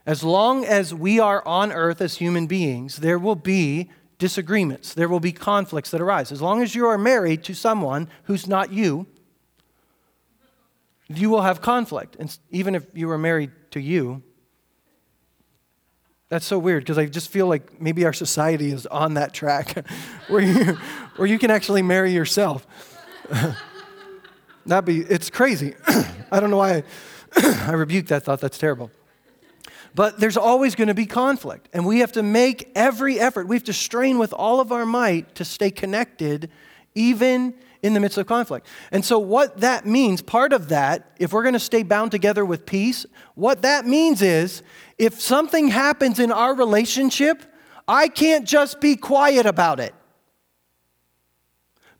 [0.05, 5.09] As long as we are on earth as human beings, there will be disagreements, there
[5.09, 6.31] will be conflicts that arise.
[6.31, 9.07] As long as you are married to someone who's not you,
[11.07, 12.15] you will have conflict.
[12.19, 14.21] And even if you were married to you,
[16.29, 19.85] that's so weird because I just feel like maybe our society is on that track
[20.29, 20.77] where, you,
[21.21, 22.65] where you can actually marry yourself.
[24.65, 25.75] That'd be, it's crazy.
[26.31, 26.83] I don't know why
[27.35, 28.41] I, I rebuke that thought.
[28.41, 28.89] That's terrible.
[29.93, 31.69] But there's always going to be conflict.
[31.73, 33.47] And we have to make every effort.
[33.47, 36.49] We have to strain with all of our might to stay connected,
[36.95, 37.53] even
[37.83, 38.65] in the midst of conflict.
[38.91, 42.43] And so, what that means, part of that, if we're going to stay bound together
[42.43, 43.05] with peace,
[43.35, 44.63] what that means is
[44.97, 47.43] if something happens in our relationship,
[47.87, 49.93] I can't just be quiet about it.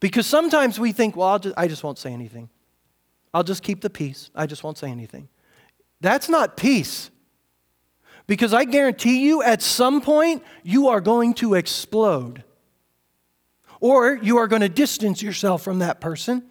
[0.01, 2.49] Because sometimes we think, well, just, I just won't say anything.
[3.33, 4.29] I'll just keep the peace.
[4.35, 5.29] I just won't say anything.
[6.01, 7.09] That's not peace.
[8.27, 12.43] Because I guarantee you, at some point, you are going to explode.
[13.79, 16.43] Or you are going to distance yourself from that person.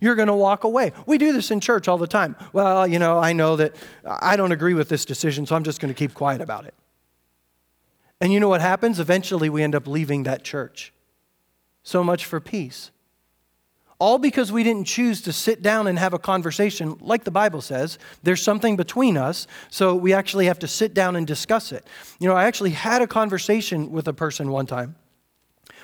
[0.00, 0.92] You're going to walk away.
[1.06, 2.36] We do this in church all the time.
[2.52, 5.80] Well, you know, I know that I don't agree with this decision, so I'm just
[5.80, 6.74] going to keep quiet about it.
[8.20, 9.00] And you know what happens?
[9.00, 10.92] Eventually, we end up leaving that church.
[11.84, 12.90] So much for peace.
[14.00, 17.60] All because we didn't choose to sit down and have a conversation, like the Bible
[17.60, 17.98] says.
[18.24, 21.86] There's something between us, so we actually have to sit down and discuss it.
[22.18, 24.96] You know, I actually had a conversation with a person one time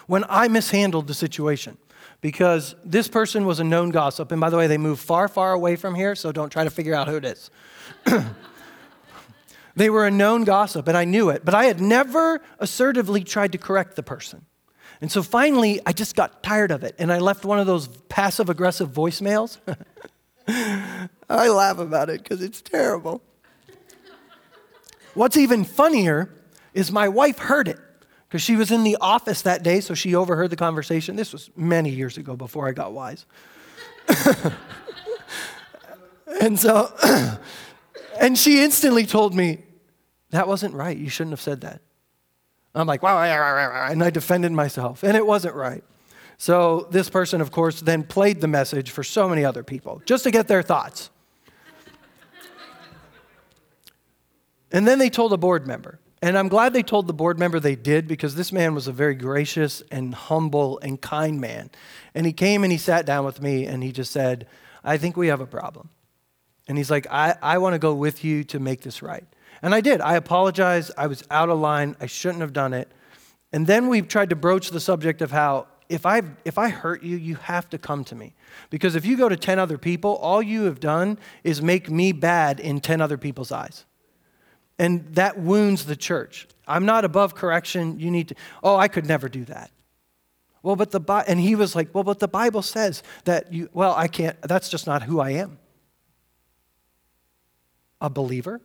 [0.08, 1.78] when I mishandled the situation
[2.20, 4.32] because this person was a known gossip.
[4.32, 6.70] And by the way, they moved far, far away from here, so don't try to
[6.70, 7.50] figure out who it is.
[9.76, 13.52] they were a known gossip, and I knew it, but I had never assertively tried
[13.52, 14.46] to correct the person.
[15.00, 17.88] And so finally, I just got tired of it, and I left one of those
[18.08, 19.58] passive aggressive voicemails.
[20.48, 23.22] I laugh about it because it's terrible.
[25.14, 26.30] What's even funnier
[26.74, 27.78] is my wife heard it
[28.28, 31.16] because she was in the office that day, so she overheard the conversation.
[31.16, 33.26] This was many years ago before I got wise.
[36.40, 36.92] and so,
[38.20, 39.64] and she instantly told me,
[40.30, 40.96] that wasn't right.
[40.96, 41.80] You shouldn't have said that.
[42.74, 45.82] I'm like, wow, and I defended myself, and it wasn't right.
[46.38, 50.24] So this person, of course, then played the message for so many other people just
[50.24, 51.10] to get their thoughts.
[54.72, 55.98] and then they told a board member.
[56.22, 58.92] And I'm glad they told the board member they did because this man was a
[58.92, 61.70] very gracious and humble and kind man.
[62.14, 64.46] And he came and he sat down with me and he just said,
[64.84, 65.88] I think we have a problem.
[66.68, 69.26] And he's like, I, I want to go with you to make this right.
[69.62, 70.00] And I did.
[70.00, 70.90] I apologized.
[70.96, 71.96] I was out of line.
[72.00, 72.90] I shouldn't have done it.
[73.52, 77.02] And then we tried to broach the subject of how if I if I hurt
[77.02, 78.34] you, you have to come to me.
[78.70, 82.12] Because if you go to 10 other people, all you have done is make me
[82.12, 83.84] bad in 10 other people's eyes.
[84.78, 86.46] And that wounds the church.
[86.66, 87.98] I'm not above correction.
[87.98, 89.70] You need to Oh, I could never do that.
[90.62, 93.94] Well, but the and he was like, "Well, but the Bible says that you well,
[93.96, 94.40] I can't.
[94.42, 95.58] That's just not who I am."
[98.00, 98.60] A believer?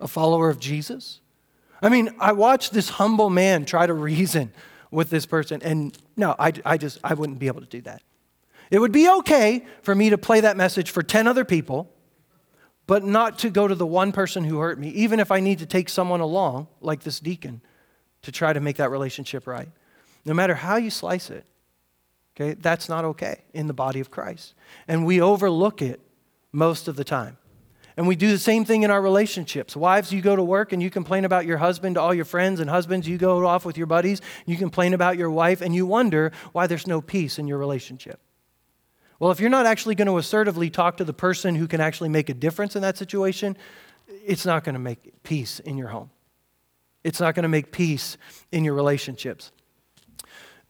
[0.00, 1.20] A follower of Jesus?
[1.82, 4.52] I mean, I watched this humble man try to reason
[4.90, 8.02] with this person, and no, I, I just, I wouldn't be able to do that.
[8.70, 11.90] It would be okay for me to play that message for 10 other people,
[12.86, 15.58] but not to go to the one person who hurt me, even if I need
[15.60, 17.60] to take someone along, like this deacon,
[18.22, 19.68] to try to make that relationship right.
[20.24, 21.44] No matter how you slice it,
[22.34, 24.54] okay, that's not okay in the body of Christ.
[24.86, 26.00] And we overlook it
[26.52, 27.38] most of the time.
[28.00, 29.76] And we do the same thing in our relationships.
[29.76, 32.58] Wives, you go to work and you complain about your husband to all your friends,
[32.58, 35.84] and husbands, you go off with your buddies, you complain about your wife, and you
[35.84, 38.18] wonder why there's no peace in your relationship.
[39.18, 42.08] Well, if you're not actually going to assertively talk to the person who can actually
[42.08, 43.54] make a difference in that situation,
[44.24, 46.08] it's not going to make peace in your home.
[47.04, 48.16] It's not going to make peace
[48.50, 49.52] in your relationships.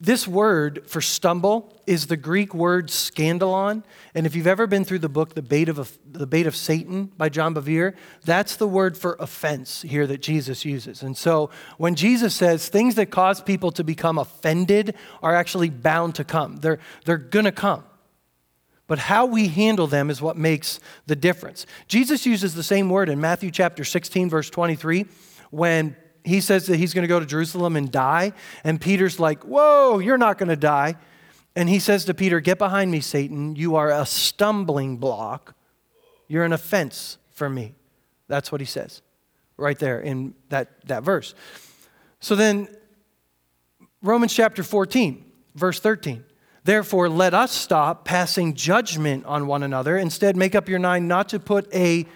[0.02, 3.84] This word for stumble is the Greek word scandalon.
[4.14, 7.12] And if you've ever been through the book, The Bait of, the Bait of Satan
[7.18, 11.02] by John Bevere, that's the word for offense here that Jesus uses.
[11.02, 16.14] And so when Jesus says things that cause people to become offended are actually bound
[16.14, 17.84] to come, they're, they're going to come.
[18.86, 21.66] But how we handle them is what makes the difference.
[21.88, 25.06] Jesus uses the same word in Matthew chapter 16, verse 23,
[25.50, 28.33] when he says that he's going to go to Jerusalem and die.
[28.64, 30.96] And Peter's like, Whoa, you're not going to die.
[31.56, 33.56] And he says to Peter, Get behind me, Satan.
[33.56, 35.54] You are a stumbling block.
[36.28, 37.74] You're an offense for me.
[38.28, 39.02] That's what he says
[39.56, 41.35] right there in that, that verse.
[42.20, 42.68] So then,
[44.03, 45.24] Romans chapter 14,
[45.55, 46.24] verse 13.
[46.64, 49.97] Therefore, let us stop passing judgment on one another.
[49.97, 52.07] Instead, make up your mind not to put a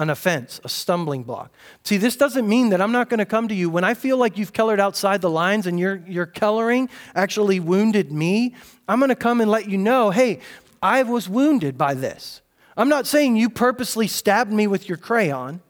[0.00, 1.52] an offense, a stumbling block.
[1.84, 4.16] See, this doesn't mean that I'm not going to come to you when I feel
[4.16, 8.54] like you've colored outside the lines and your, your coloring actually wounded me.
[8.88, 10.40] I'm going to come and let you know hey,
[10.82, 12.40] I was wounded by this.
[12.78, 15.60] I'm not saying you purposely stabbed me with your crayon.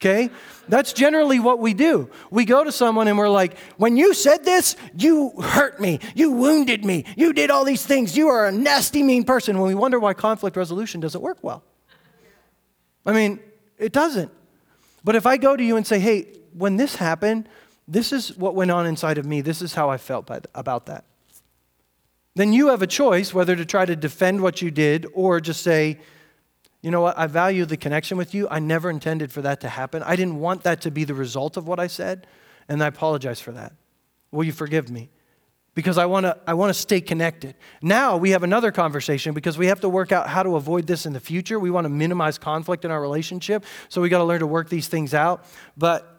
[0.00, 0.28] Okay?
[0.68, 2.10] That's generally what we do.
[2.32, 6.00] We go to someone and we're like, when you said this, you hurt me.
[6.16, 7.04] You wounded me.
[7.16, 8.16] You did all these things.
[8.16, 9.56] You are a nasty, mean person.
[9.56, 11.62] When we wonder why conflict resolution doesn't work well.
[13.06, 13.40] I mean,
[13.78, 14.32] it doesn't.
[15.04, 17.48] But if I go to you and say, hey, when this happened,
[17.86, 21.04] this is what went on inside of me, this is how I felt about that,
[22.34, 25.62] then you have a choice whether to try to defend what you did or just
[25.62, 25.98] say,
[26.82, 28.46] you know what, I value the connection with you.
[28.50, 30.02] I never intended for that to happen.
[30.02, 32.26] I didn't want that to be the result of what I said,
[32.68, 33.72] and I apologize for that.
[34.30, 35.08] Will you forgive me?
[35.76, 37.54] Because I want to I want to stay connected.
[37.80, 41.06] Now we have another conversation because we have to work out how to avoid this
[41.06, 41.60] in the future.
[41.60, 44.68] We want to minimize conflict in our relationship, so we got to learn to work
[44.68, 45.44] these things out.
[45.76, 46.16] But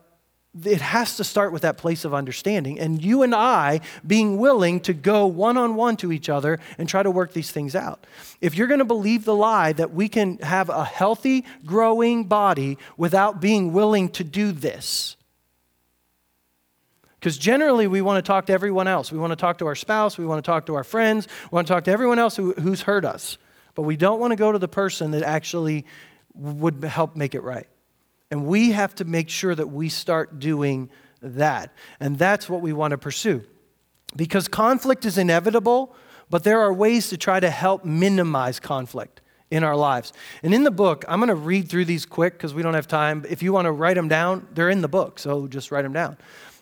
[0.65, 4.79] it has to start with that place of understanding and you and I being willing
[4.81, 8.07] to go one on one to each other and try to work these things out.
[8.41, 12.77] If you're going to believe the lie that we can have a healthy, growing body
[12.95, 15.16] without being willing to do this,
[17.19, 19.11] because generally, we want to talk to everyone else.
[19.11, 20.17] We want to talk to our spouse.
[20.17, 21.27] We want to talk to our friends.
[21.51, 23.37] We want to talk to everyone else who, who's hurt us.
[23.73, 25.85] But we don't want to go to the person that actually
[26.35, 27.67] would help make it right.
[28.29, 30.89] And we have to make sure that we start doing
[31.21, 31.73] that.
[31.99, 33.43] And that's what we want to pursue.
[34.15, 35.95] Because conflict is inevitable,
[36.29, 40.13] but there are ways to try to help minimize conflict in our lives.
[40.43, 42.87] And in the book, I'm going to read through these quick because we don't have
[42.87, 43.25] time.
[43.29, 45.93] If you want to write them down, they're in the book, so just write them
[45.93, 46.17] down.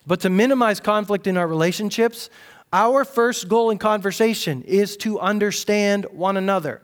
[0.07, 2.29] But to minimize conflict in our relationships,
[2.71, 6.81] our first goal in conversation is to understand one another.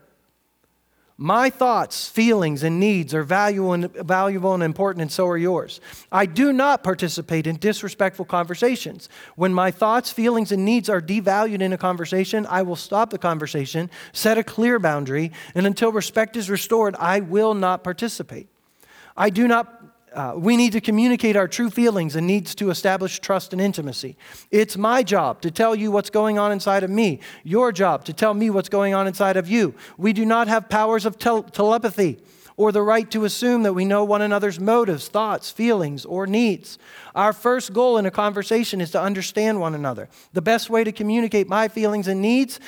[1.18, 5.80] My thoughts, feelings, and needs are valuable and, valuable and important, and so are yours.
[6.10, 9.08] I do not participate in disrespectful conversations.
[9.36, 13.18] When my thoughts, feelings, and needs are devalued in a conversation, I will stop the
[13.18, 18.48] conversation, set a clear boundary, and until respect is restored, I will not participate.
[19.16, 19.81] I do not
[20.14, 24.16] uh, we need to communicate our true feelings and needs to establish trust and intimacy.
[24.50, 28.12] It's my job to tell you what's going on inside of me, your job to
[28.12, 29.74] tell me what's going on inside of you.
[29.96, 32.18] We do not have powers of tel- telepathy
[32.56, 36.78] or the right to assume that we know one another's motives, thoughts, feelings, or needs.
[37.14, 40.08] Our first goal in a conversation is to understand one another.
[40.32, 42.60] The best way to communicate my feelings and needs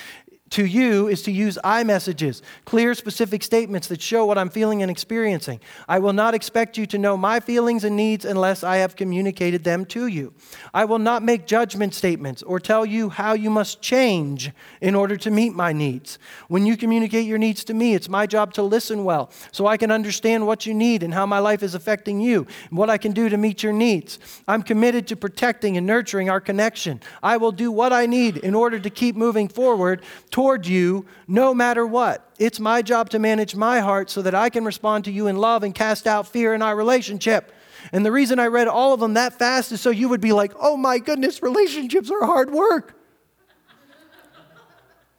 [0.51, 4.83] to you is to use I messages, clear, specific statements that show what I'm feeling
[4.83, 5.59] and experiencing.
[5.87, 9.63] I will not expect you to know my feelings and needs unless I have communicated
[9.63, 10.33] them to you.
[10.71, 15.17] I will not make judgment statements or tell you how you must change in order
[15.17, 16.19] to meet my needs.
[16.47, 19.77] When you communicate your needs to me, it's my job to listen well so I
[19.77, 22.99] can understand what you need and how my life is affecting you and what I
[22.99, 24.19] can do to meet your needs.
[24.47, 27.01] I'm committed to protecting and nurturing our connection.
[27.23, 30.03] I will do what I need in order to keep moving forward
[30.35, 32.29] toward you no matter what.
[32.39, 35.37] It's my job to manage my heart so that I can respond to you in
[35.37, 37.53] love and cast out fear in our relationship.
[37.93, 40.33] And the reason I read all of them that fast is so you would be
[40.33, 42.99] like, oh my goodness, relationships are hard work.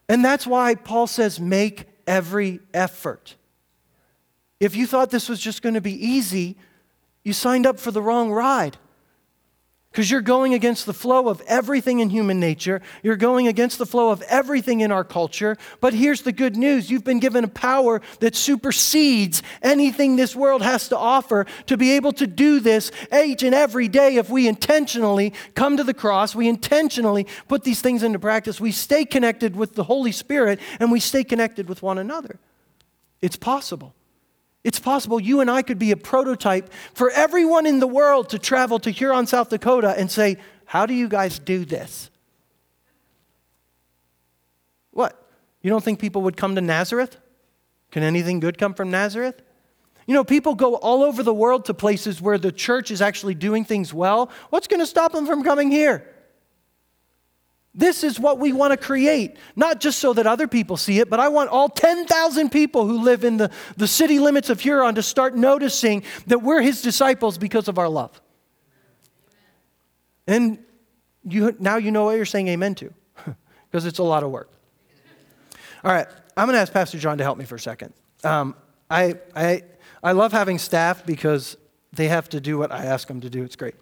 [0.07, 3.37] and that's why Paul says, make every effort.
[4.61, 6.59] If you thought this was just going to be easy,
[7.25, 8.77] you signed up for the wrong ride
[9.97, 12.83] because you're going against the flow of everything in human nature.
[13.03, 15.57] You're going against the flow of everything in our culture.
[15.81, 20.61] But here's the good news you've been given a power that supersedes anything this world
[20.61, 24.47] has to offer to be able to do this each and every day if we
[24.47, 29.57] intentionally come to the cross, we intentionally put these things into practice, we stay connected
[29.57, 32.39] with the Holy Spirit, and we stay connected with one another.
[33.23, 33.95] It's possible.
[34.67, 38.39] It's possible you and I could be a prototype for everyone in the world to
[38.41, 42.11] travel to Huron, South Dakota and say, How do you guys do this?
[44.91, 45.25] What?
[45.63, 47.17] You don't think people would come to Nazareth?
[47.93, 49.41] Can anything good come from Nazareth?
[50.05, 53.37] You know, people go all over the world to places where the church is actually
[53.37, 54.33] doing things well.
[54.51, 56.13] What's going to stop them from coming here?
[57.79, 61.11] This is what we want to create, not just so that other people see it,
[61.11, 64.95] but I want all 10,000 people who live in the, the city limits of Huron
[64.95, 68.19] to start noticing that we're his disciples because of our love.
[70.27, 70.59] And
[71.23, 72.95] you, now you know what you're saying amen to,
[73.71, 74.51] because it's a lot of work.
[75.85, 77.93] All right, I'm going to ask Pastor John to help me for a second.
[78.25, 78.57] Um,
[78.91, 79.63] I, I,
[80.03, 81.59] I love having staff because
[81.93, 83.45] they have to do what I ask them to do.
[83.45, 83.75] It's great.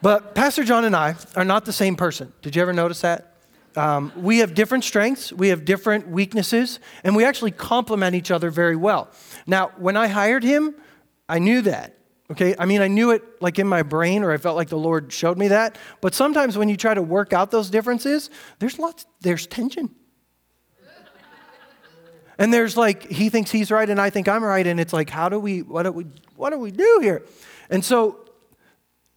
[0.00, 2.32] But Pastor John and I are not the same person.
[2.42, 3.34] Did you ever notice that?
[3.76, 8.50] Um, we have different strengths, we have different weaknesses, and we actually complement each other
[8.50, 9.10] very well.
[9.46, 10.74] Now, when I hired him,
[11.28, 11.96] I knew that.
[12.30, 14.78] Okay, I mean, I knew it like in my brain, or I felt like the
[14.78, 15.78] Lord showed me that.
[16.00, 19.90] But sometimes when you try to work out those differences, there's lots, there's tension.
[22.38, 24.66] and there's like, he thinks he's right and I think I'm right.
[24.66, 27.24] And it's like, how do we, what do we, what do we do here?
[27.70, 28.28] And so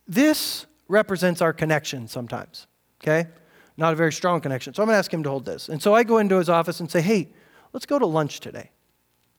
[0.08, 2.68] this represents our connection sometimes,
[3.02, 3.30] okay?
[3.78, 4.74] Not a very strong connection.
[4.74, 5.70] So I'm going to ask him to hold this.
[5.70, 7.30] And so I go into his office and say, hey,
[7.72, 8.70] let's go to lunch today.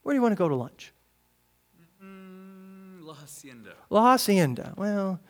[0.03, 0.92] Where do you want to go to lunch?
[2.03, 3.74] Mm, La Hacienda.
[3.90, 4.72] La Hacienda.
[4.76, 5.20] Well,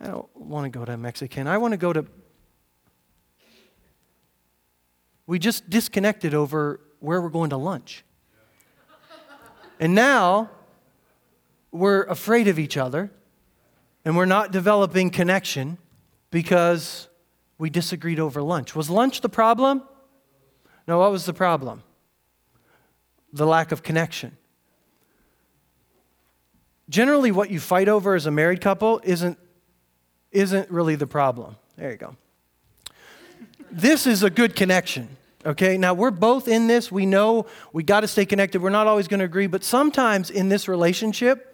[0.00, 1.48] I don't want to go to Mexican.
[1.48, 2.06] I want to go to.
[5.26, 8.04] We just disconnected over where we're going to lunch.
[9.80, 10.50] And now
[11.72, 13.10] we're afraid of each other
[14.04, 15.78] and we're not developing connection
[16.30, 17.08] because
[17.58, 18.74] we disagreed over lunch.
[18.74, 19.82] Was lunch the problem?
[20.88, 21.82] No, what was the problem?
[23.32, 24.36] The lack of connection.
[26.88, 29.38] Generally, what you fight over as a married couple isn't,
[30.30, 31.56] isn't really the problem.
[31.76, 32.16] There you go.
[33.70, 35.16] This is a good connection.
[35.44, 36.92] Okay, now we're both in this.
[36.92, 38.60] We know we got to stay connected.
[38.60, 41.51] We're not always going to agree, but sometimes in this relationship,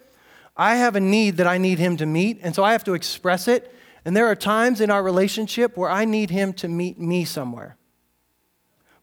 [0.58, 2.94] I have a need that I need him to meet, and so I have to
[2.94, 3.72] express it.
[4.04, 7.76] And there are times in our relationship where I need him to meet me somewhere.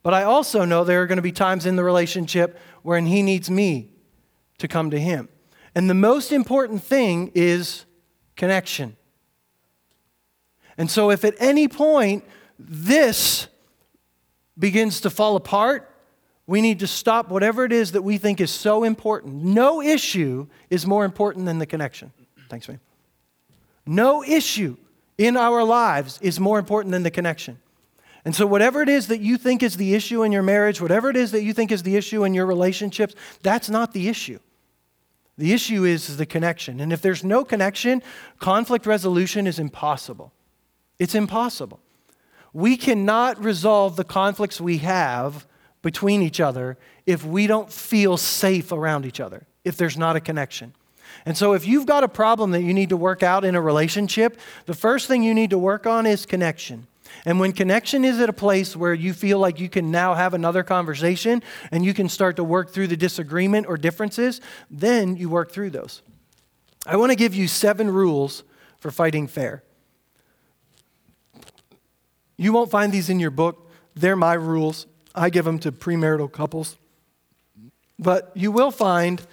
[0.04, 3.24] But I also know there are going to be times in the relationship when he
[3.24, 3.90] needs me
[4.58, 5.30] to come to him.
[5.74, 7.86] And the most important thing is
[8.36, 8.98] connection.
[10.78, 12.26] And so, if at any point
[12.60, 13.48] this
[14.60, 15.95] begins to fall apart,
[16.48, 19.34] we need to stop whatever it is that we think is so important.
[19.34, 22.12] No issue is more important than the connection.
[22.50, 22.80] Thanks, man.
[23.86, 24.78] No issue
[25.18, 27.60] in our lives is more important than the connection.
[28.24, 31.10] And so, whatever it is that you think is the issue in your marriage, whatever
[31.10, 34.40] it is that you think is the issue in your relationships, that's not the issue.
[35.38, 36.80] The issue is, is the connection.
[36.80, 38.02] And if there's no connection,
[38.40, 40.32] conflict resolution is impossible.
[40.98, 41.80] It's impossible.
[42.54, 45.46] We cannot resolve the conflicts we have
[45.86, 50.20] between each other if we don't feel safe around each other, if there's not a
[50.20, 50.74] connection.
[51.28, 53.62] And so, if you've got a problem that you need to work out in a
[53.62, 56.88] relationship, the first thing you need to work on is connection.
[57.24, 60.34] And when connection is at a place where you feel like you can now have
[60.34, 65.30] another conversation and you can start to work through the disagreement or differences, then you
[65.30, 66.02] work through those.
[66.88, 68.44] I want to give you seven rules
[68.80, 69.62] for fighting fair.
[72.38, 74.88] You won't find these in your book, they're my rules.
[75.16, 76.78] I give them to premarital couples.
[77.98, 79.26] But you will find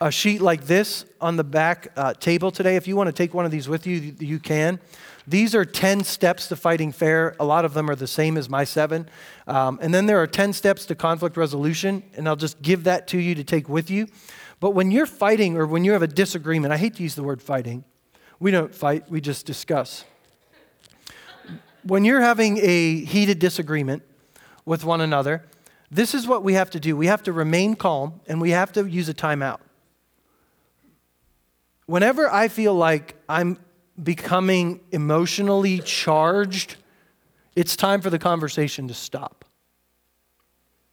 [0.00, 2.76] a sheet like this on the back uh, table today.
[2.76, 4.80] If you want to take one of these with you, you can.
[5.26, 7.36] These are 10 steps to fighting fair.
[7.38, 9.08] A lot of them are the same as my seven.
[9.46, 13.06] Um, and then there are 10 steps to conflict resolution, and I'll just give that
[13.08, 14.06] to you to take with you.
[14.60, 17.22] But when you're fighting or when you have a disagreement, I hate to use the
[17.22, 17.84] word fighting.
[18.38, 20.04] We don't fight, we just discuss.
[21.82, 24.02] When you're having a heated disagreement
[24.70, 25.42] with one another,
[25.90, 26.96] this is what we have to do.
[26.96, 29.58] We have to remain calm and we have to use a timeout.
[31.86, 33.58] Whenever I feel like I'm
[34.00, 36.76] becoming emotionally charged,
[37.56, 39.44] it's time for the conversation to stop.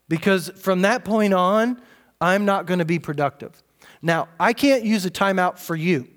[0.10, 1.80] Because from that point on,
[2.20, 3.62] I'm not going to be productive.
[4.02, 6.08] Now, I can't use a timeout for you.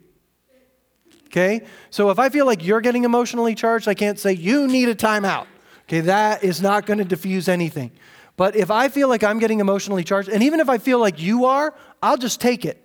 [1.27, 1.67] Okay?
[1.91, 4.95] So if I feel like you're getting emotionally charged, I can't say, you need a
[4.95, 5.47] timeout.
[5.91, 7.91] Okay, that is not going to diffuse anything.
[8.37, 11.21] But if I feel like I'm getting emotionally charged, and even if I feel like
[11.21, 12.81] you are, I'll just take it.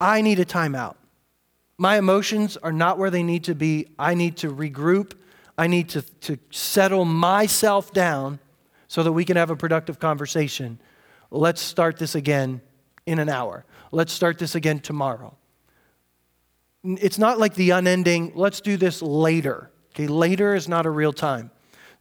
[0.00, 0.94] I need a timeout.
[1.76, 3.88] My emotions are not where they need to be.
[3.98, 5.12] I need to regroup.
[5.58, 8.38] I need to, to settle myself down
[8.88, 10.80] so that we can have a productive conversation.
[11.30, 12.62] Let's start this again
[13.04, 13.66] in an hour.
[13.92, 15.36] Let's start this again tomorrow.
[16.84, 19.70] It's not like the unending, let's do this later.
[19.90, 21.50] Okay, later is not a real time.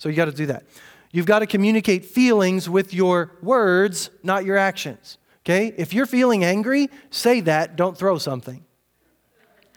[0.04, 0.66] So you got to do that.
[1.14, 5.18] You've got to communicate feelings with your words, not your actions.
[5.45, 5.74] Okay?
[5.78, 8.66] If you're feeling angry, say that, don't throw something.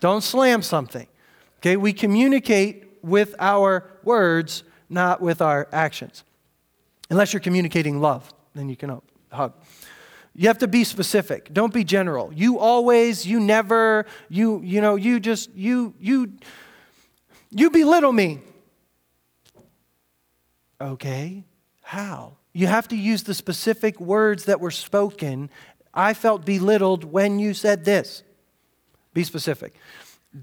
[0.00, 1.06] Don't slam something.
[1.58, 1.76] Okay?
[1.76, 6.24] We communicate with our words, not with our actions.
[7.08, 9.00] Unless you're communicating love, then you can
[9.30, 9.52] hug.
[10.34, 11.54] You have to be specific.
[11.54, 12.32] Don't be general.
[12.32, 16.32] You always, you never, you, you know, you just, you, you,
[17.52, 18.40] you belittle me.
[20.80, 21.44] Okay,
[21.82, 22.36] how?
[22.52, 25.50] You have to use the specific words that were spoken.
[25.94, 28.22] I felt belittled when you said this.
[29.14, 29.74] Be specific.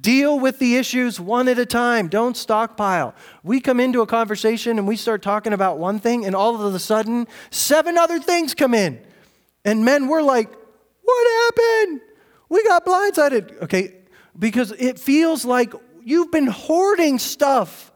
[0.02, 2.08] Deal with the issues one at a time.
[2.08, 3.14] Don't stockpile.
[3.44, 6.74] We come into a conversation and we start talking about one thing, and all of
[6.74, 9.00] a sudden, seven other things come in.
[9.64, 10.50] And men, we're like,
[11.04, 12.02] what happened?
[12.50, 13.62] We got blindsided.
[13.64, 13.94] Okay,
[14.38, 15.74] because it feels like
[16.04, 17.92] you've been hoarding stuff.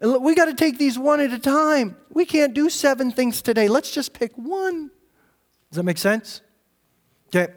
[0.00, 1.96] We got to take these one at a time.
[2.10, 3.68] We can't do seven things today.
[3.68, 4.90] Let's just pick one.
[5.70, 6.40] Does that make sense?
[7.28, 7.52] Okay.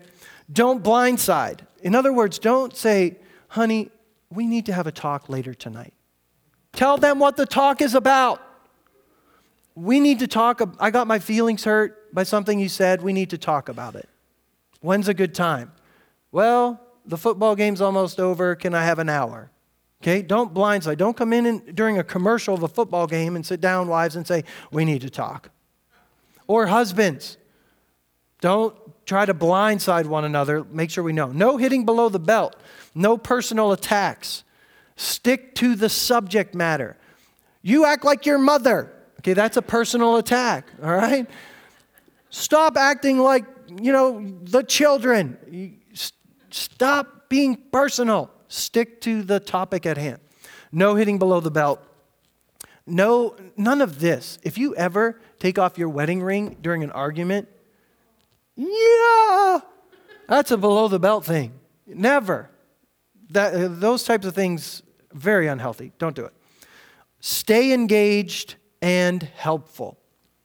[0.51, 1.61] Don't blindside.
[1.81, 3.17] In other words, don't say,
[3.47, 3.91] honey,
[4.29, 5.93] we need to have a talk later tonight.
[6.73, 8.41] Tell them what the talk is about.
[9.75, 10.61] We need to talk.
[10.79, 13.01] I got my feelings hurt by something you said.
[13.01, 14.09] We need to talk about it.
[14.81, 15.71] When's a good time?
[16.31, 18.55] Well, the football game's almost over.
[18.55, 19.49] Can I have an hour?
[20.03, 20.97] Okay, don't blindside.
[20.97, 24.17] Don't come in and, during a commercial of a football game and sit down, wives,
[24.17, 25.49] and say, We need to talk.
[26.45, 27.37] Or husbands,
[28.41, 28.75] don't
[29.05, 30.65] try to blindside one another.
[30.65, 31.27] Make sure we know.
[31.27, 32.57] No hitting below the belt,
[32.93, 34.43] no personal attacks.
[34.97, 36.97] Stick to the subject matter.
[37.61, 38.91] You act like your mother.
[39.19, 41.29] Okay, that's a personal attack, all right?
[42.29, 43.45] Stop acting like,
[43.81, 45.79] you know, the children.
[46.51, 48.29] Stop being personal.
[48.53, 50.19] Stick to the topic at hand.
[50.71, 51.83] No hitting below the belt.
[52.85, 54.37] No, none of this.
[54.43, 57.47] If you ever take off your wedding ring during an argument,
[58.55, 59.59] yeah,
[60.29, 61.53] that's a below the belt thing.
[61.87, 62.51] Never.
[63.31, 65.91] That, uh, those types of things, very unhealthy.
[65.97, 66.33] Don't do it.
[67.21, 69.97] Stay engaged and helpful.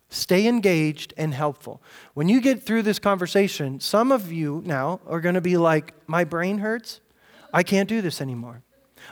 [0.09, 1.83] Stay engaged and helpful.
[2.15, 5.93] When you get through this conversation, some of you now are going to be like,
[6.07, 7.03] My brain hurts.
[7.53, 8.63] I can't do this anymore.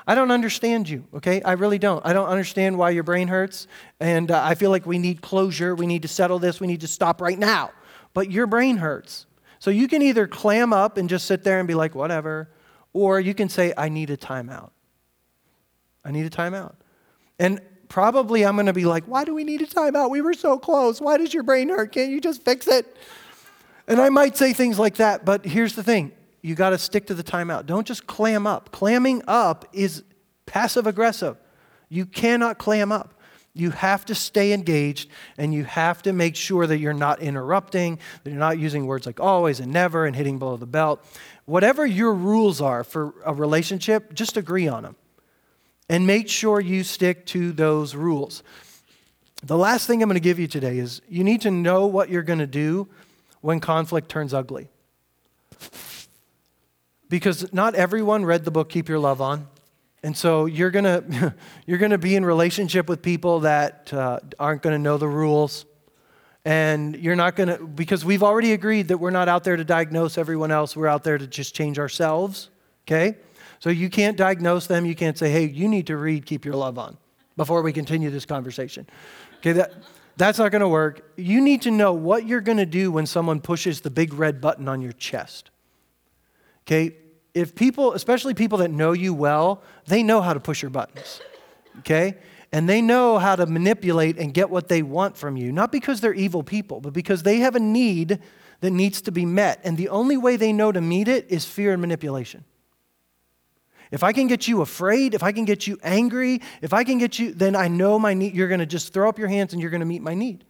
[0.07, 1.43] I don't understand you, okay?
[1.43, 2.05] I really don't.
[2.05, 3.67] I don't understand why your brain hurts.
[4.01, 5.75] And uh, I feel like we need closure.
[5.75, 6.61] We need to settle this.
[6.61, 7.71] We need to stop right now.
[8.15, 9.27] But your brain hurts.
[9.59, 12.51] So you can either clam up and just sit there and be like, whatever,
[12.93, 14.71] or you can say, I need a timeout.
[16.05, 16.75] I need a timeout.
[17.39, 20.11] And probably I'm going to be like, why do we need a timeout?
[20.11, 21.01] We were so close.
[21.01, 21.93] Why does your brain hurt?
[21.93, 22.97] Can't you just fix it?
[23.89, 26.13] And I might say things like that, but here's the thing
[26.47, 27.67] you got to stick to the timeout.
[27.67, 28.71] Don't just clam up.
[28.71, 30.05] Clamming up is
[30.47, 31.37] passive aggressive.
[31.89, 33.15] You cannot clam up.
[33.53, 37.99] You have to stay engaged and you have to make sure that you're not interrupting,
[38.23, 41.05] that you're not using words like always and never and hitting below the belt.
[41.47, 44.95] Whatever your rules are for a relationship, just agree on them
[45.89, 48.45] and make sure you stick to those rules.
[49.43, 52.09] The last thing I'm going to give you today is you need to know what
[52.09, 52.87] you're going to do
[53.41, 54.69] when conflict turns ugly
[57.09, 59.47] because not everyone read the book Keep Your Love On.
[60.03, 61.35] And so you're going
[61.67, 65.67] you're to be in relationship with people that uh, aren't going to know the rules.
[66.45, 69.65] And you're not going to, because we've already agreed that we're not out there to
[69.65, 70.77] diagnose everyone else.
[70.77, 72.51] We're out there to just change ourselves.
[72.87, 73.17] Okay?
[73.59, 74.87] So you can't diagnose them.
[74.87, 76.97] You can't say, hey, you need to read Keep Your Love On
[77.37, 78.87] before we continue this conversation.
[79.39, 79.53] Okay?
[79.53, 79.73] That,
[80.17, 81.11] that's not going to work.
[81.17, 84.41] You need to know what you're going to do when someone pushes the big red
[84.41, 85.51] button on your chest.
[86.67, 86.97] Okay?
[87.35, 91.21] If people, especially people that know you well, they know how to push your buttons.
[91.81, 92.17] Okay?
[92.53, 96.01] And they know how to manipulate and get what they want from you, not because
[96.01, 98.21] they're evil people, but because they have a need
[98.61, 99.61] that needs to be met.
[99.65, 102.45] And the only way they know to meet it is fear and manipulation.
[103.91, 106.99] If I can get you afraid, if I can get you angry, if I can
[106.99, 109.53] get you, then I know my need, you're going to just throw up your hands
[109.53, 110.45] and you're going to meet my need.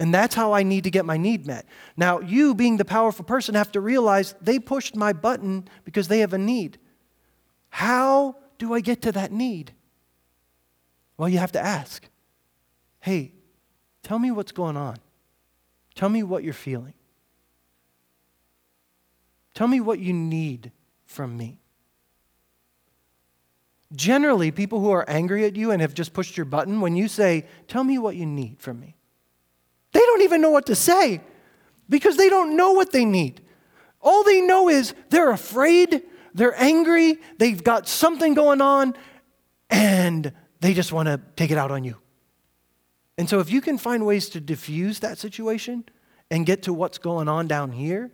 [0.00, 1.66] And that's how I need to get my need met.
[1.94, 6.20] Now, you, being the powerful person, have to realize they pushed my button because they
[6.20, 6.78] have a need.
[7.68, 9.74] How do I get to that need?
[11.18, 12.08] Well, you have to ask
[13.02, 13.32] hey,
[14.02, 14.96] tell me what's going on.
[15.94, 16.92] Tell me what you're feeling.
[19.54, 20.70] Tell me what you need
[21.06, 21.60] from me.
[23.94, 27.08] Generally, people who are angry at you and have just pushed your button, when you
[27.08, 28.96] say, Tell me what you need from me,
[30.20, 31.22] don't even know what to say
[31.88, 33.40] because they don't know what they need.
[34.02, 36.02] All they know is they're afraid,
[36.34, 38.94] they're angry, they've got something going on,
[39.70, 41.96] and they just want to take it out on you.
[43.16, 45.84] And so, if you can find ways to diffuse that situation
[46.30, 48.10] and get to what's going on down here,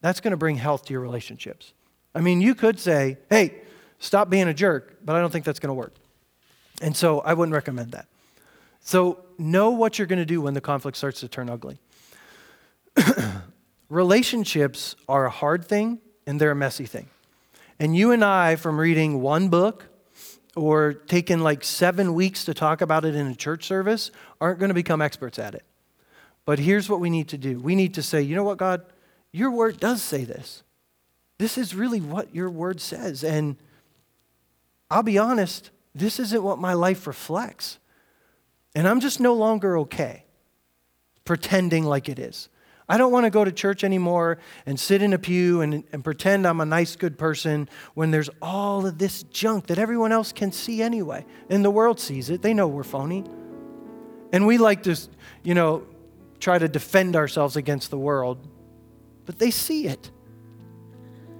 [0.00, 1.72] that's going to bring health to your relationships.
[2.14, 3.62] I mean, you could say, hey,
[3.98, 5.94] stop being a jerk, but I don't think that's going to work.
[6.82, 8.06] And so, I wouldn't recommend that.
[8.82, 11.78] So know what you're going to do when the conflict starts to turn ugly.
[13.88, 17.08] Relationships are a hard thing and they're a messy thing.
[17.78, 19.86] And you and I, from reading one book
[20.54, 24.10] or taking like seven weeks to talk about it in a church service,
[24.40, 25.64] aren't going to become experts at it.
[26.44, 28.84] But here's what we need to do we need to say, you know what, God,
[29.32, 30.62] your word does say this.
[31.38, 33.24] This is really what your word says.
[33.24, 33.56] And
[34.90, 37.78] I'll be honest, this isn't what my life reflects.
[38.74, 40.24] And I'm just no longer okay
[41.24, 42.48] pretending like it is.
[42.88, 46.02] I don't want to go to church anymore and sit in a pew and, and
[46.02, 50.32] pretend I'm a nice, good person when there's all of this junk that everyone else
[50.32, 51.24] can see anyway.
[51.48, 53.24] And the world sees it, they know we're phony.
[54.32, 54.98] And we like to,
[55.42, 55.86] you know,
[56.40, 58.46] try to defend ourselves against the world,
[59.26, 60.10] but they see it.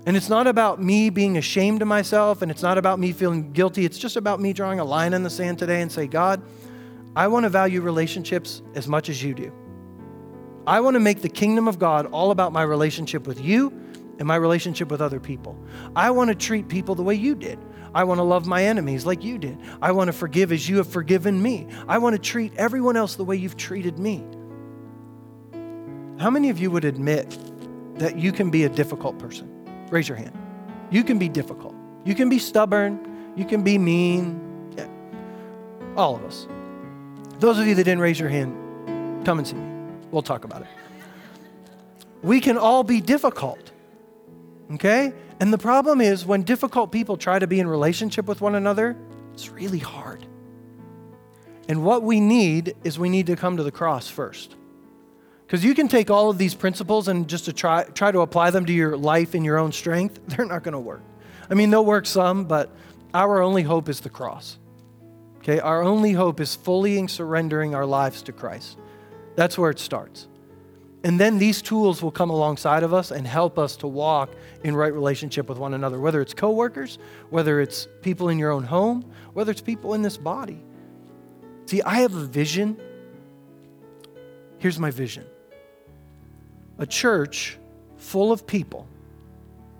[0.06, 3.52] And it's not about me being ashamed of myself and it's not about me feeling
[3.52, 3.84] guilty.
[3.84, 6.42] It's just about me drawing a line in the sand today and say, God,
[7.14, 9.52] I want to value relationships as much as you do.
[10.66, 13.68] I want to make the kingdom of God all about my relationship with you
[14.18, 15.58] and my relationship with other people.
[15.96, 17.58] I want to treat people the way you did.
[17.94, 19.58] I want to love my enemies like you did.
[19.82, 21.66] I want to forgive as you have forgiven me.
[21.88, 24.24] I want to treat everyone else the way you've treated me.
[26.18, 27.36] How many of you would admit
[27.98, 29.50] that you can be a difficult person?
[29.90, 30.38] Raise your hand.
[30.90, 31.74] You can be difficult.
[32.04, 33.34] You can be stubborn.
[33.36, 34.72] You can be mean.
[34.76, 34.86] Yeah.
[35.96, 36.46] All of us.
[37.42, 39.96] Those of you that didn't raise your hand, come and see me.
[40.12, 40.68] We'll talk about it.
[42.22, 43.72] We can all be difficult.
[44.74, 45.12] Okay?
[45.40, 48.96] And the problem is when difficult people try to be in relationship with one another,
[49.34, 50.24] it's really hard.
[51.68, 54.54] And what we need is we need to come to the cross first.
[55.44, 58.50] Because you can take all of these principles and just to try, try to apply
[58.50, 61.02] them to your life in your own strength, they're not going to work.
[61.50, 62.70] I mean, they'll work some, but
[63.12, 64.58] our only hope is the cross.
[65.42, 68.78] Okay, our only hope is fully surrendering our lives to Christ.
[69.34, 70.28] That's where it starts.
[71.02, 74.30] And then these tools will come alongside of us and help us to walk
[74.62, 76.98] in right relationship with one another, whether it's coworkers,
[77.30, 80.62] whether it's people in your own home, whether it's people in this body.
[81.66, 82.80] See, I have a vision.
[84.58, 85.26] Here's my vision
[86.78, 87.58] a church
[87.96, 88.86] full of people,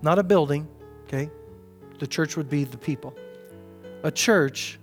[0.03, 0.67] not a building,
[1.05, 1.31] okay?
[2.01, 3.15] The church would be the people.
[4.03, 4.81] A church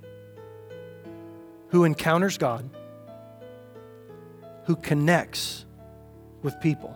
[1.70, 2.70] who encounters God,
[4.66, 5.66] who connects
[6.42, 6.96] with people,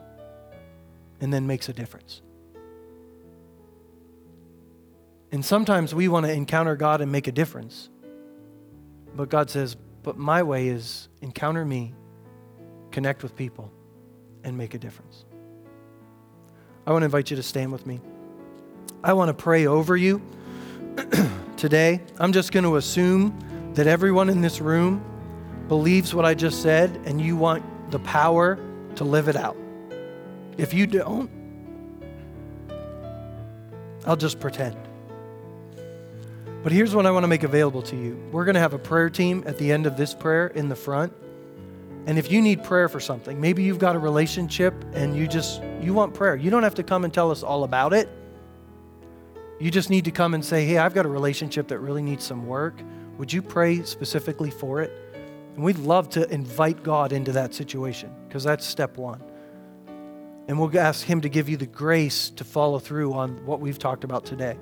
[1.22, 2.22] and then makes a difference.
[5.32, 7.90] And sometimes we want to encounter God and make a difference.
[9.16, 11.94] But God says, but my way is encounter me,
[12.92, 13.72] connect with people
[14.44, 15.26] and make a difference.
[16.86, 18.02] I want to invite you to stand with me.
[19.04, 20.22] I want to pray over you
[21.58, 22.02] today.
[22.20, 23.38] I'm just going to assume
[23.74, 25.04] that everyone in this room
[25.68, 28.60] believes what I just said and you want the power
[28.96, 29.58] to live it out.
[30.58, 31.30] If you don't,
[34.06, 34.78] I'll just pretend.
[36.62, 38.16] But here's what I want to make available to you.
[38.32, 40.76] We're going to have a prayer team at the end of this prayer in the
[40.76, 41.14] front.
[42.06, 45.62] And if you need prayer for something, maybe you've got a relationship and you just
[45.82, 46.36] you want prayer.
[46.36, 48.10] You don't have to come and tell us all about it.
[49.60, 52.26] You just need to come and say, "Hey, I've got a relationship that really needs
[52.26, 52.76] some work.
[53.24, 54.92] Would you pray specifically for it?"
[55.56, 59.24] And we'd love to invite God into that situation because that's step 1.
[60.50, 63.80] And we'll ask him to give you the grace to follow through on what we've
[63.80, 64.58] talked about today.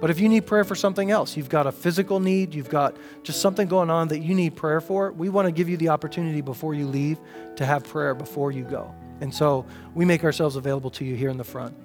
[0.00, 2.96] But if you need prayer for something else, you've got a physical need, you've got
[3.24, 5.90] just something going on that you need prayer for, we want to give you the
[5.90, 7.18] opportunity before you leave
[7.56, 8.90] to have prayer before you go.
[9.20, 11.76] And so we make ourselves available to you here in the front.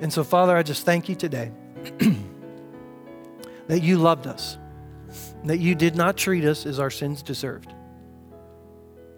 [0.00, 1.52] And so, Father, I just thank you today
[3.68, 4.56] that you loved us,
[5.44, 7.72] that you did not treat us as our sins deserved.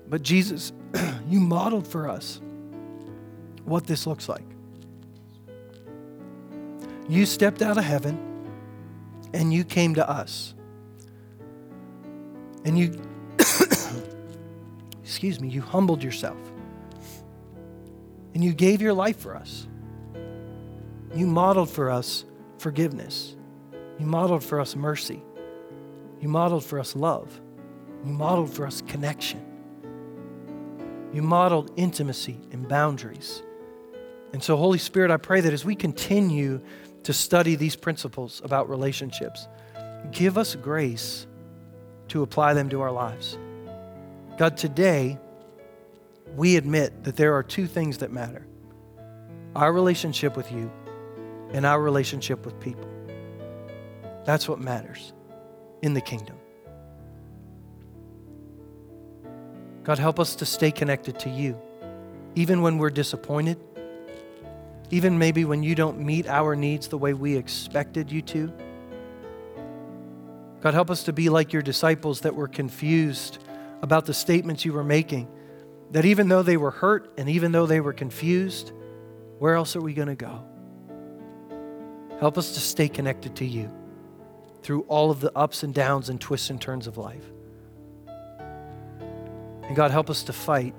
[0.08, 0.72] But Jesus,
[1.28, 2.40] you modeled for us
[3.64, 4.44] what this looks like.
[7.08, 8.18] You stepped out of heaven
[9.34, 10.54] and you came to us.
[12.64, 13.00] And you,
[15.02, 16.38] excuse me, you humbled yourself.
[18.34, 19.66] And you gave your life for us.
[21.14, 22.24] You modeled for us
[22.58, 23.34] forgiveness.
[23.98, 25.22] You modeled for us mercy.
[26.22, 27.40] You modeled for us love.
[28.04, 29.44] You modeled for us connection.
[31.12, 33.42] You modeled intimacy and boundaries.
[34.32, 36.60] And so, Holy Spirit, I pray that as we continue
[37.02, 39.48] to study these principles about relationships.
[40.12, 41.26] Give us grace
[42.08, 43.36] to apply them to our lives.
[44.38, 45.18] God, today,
[46.36, 48.46] we admit that there are two things that matter
[49.54, 50.70] our relationship with you
[51.52, 52.88] and our relationship with people.
[54.24, 55.12] That's what matters
[55.82, 56.36] in the kingdom.
[59.84, 61.60] God, help us to stay connected to you,
[62.34, 63.58] even when we're disappointed
[64.92, 68.52] even maybe when you don't meet our needs the way we expected you to.
[70.60, 73.38] God, help us to be like your disciples that were confused
[73.80, 75.28] about the statements you were making.
[75.92, 78.72] That even though they were hurt and even though they were confused,
[79.38, 80.44] where else are we going to go?
[82.20, 83.70] Help us to stay connected to you
[84.62, 87.24] through all of the ups and downs and twists and turns of life.
[89.64, 90.74] And God, help us to fight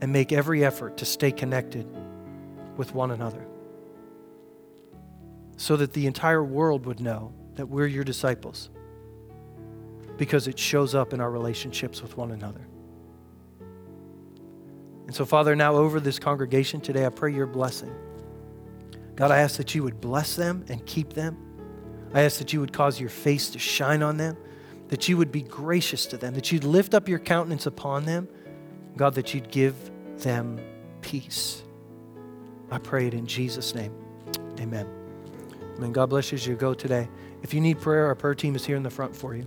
[0.00, 1.86] and make every effort to stay connected
[2.76, 3.46] with one another
[5.56, 8.70] so that the entire world would know that we're your disciples
[10.16, 12.66] because it shows up in our relationships with one another.
[15.06, 17.94] And so, Father, now over this congregation today, I pray your blessing.
[19.16, 21.36] God, I ask that you would bless them and keep them.
[22.12, 24.36] I ask that you would cause your face to shine on them,
[24.88, 28.28] that you would be gracious to them, that you'd lift up your countenance upon them.
[28.96, 29.74] God, that you'd give
[30.18, 30.60] them
[31.00, 31.62] peace.
[32.70, 33.94] I pray it in Jesus' name.
[34.58, 34.86] Amen.
[35.76, 35.92] Amen.
[35.92, 37.08] God bless you as you go today.
[37.42, 39.46] If you need prayer, our prayer team is here in the front for you.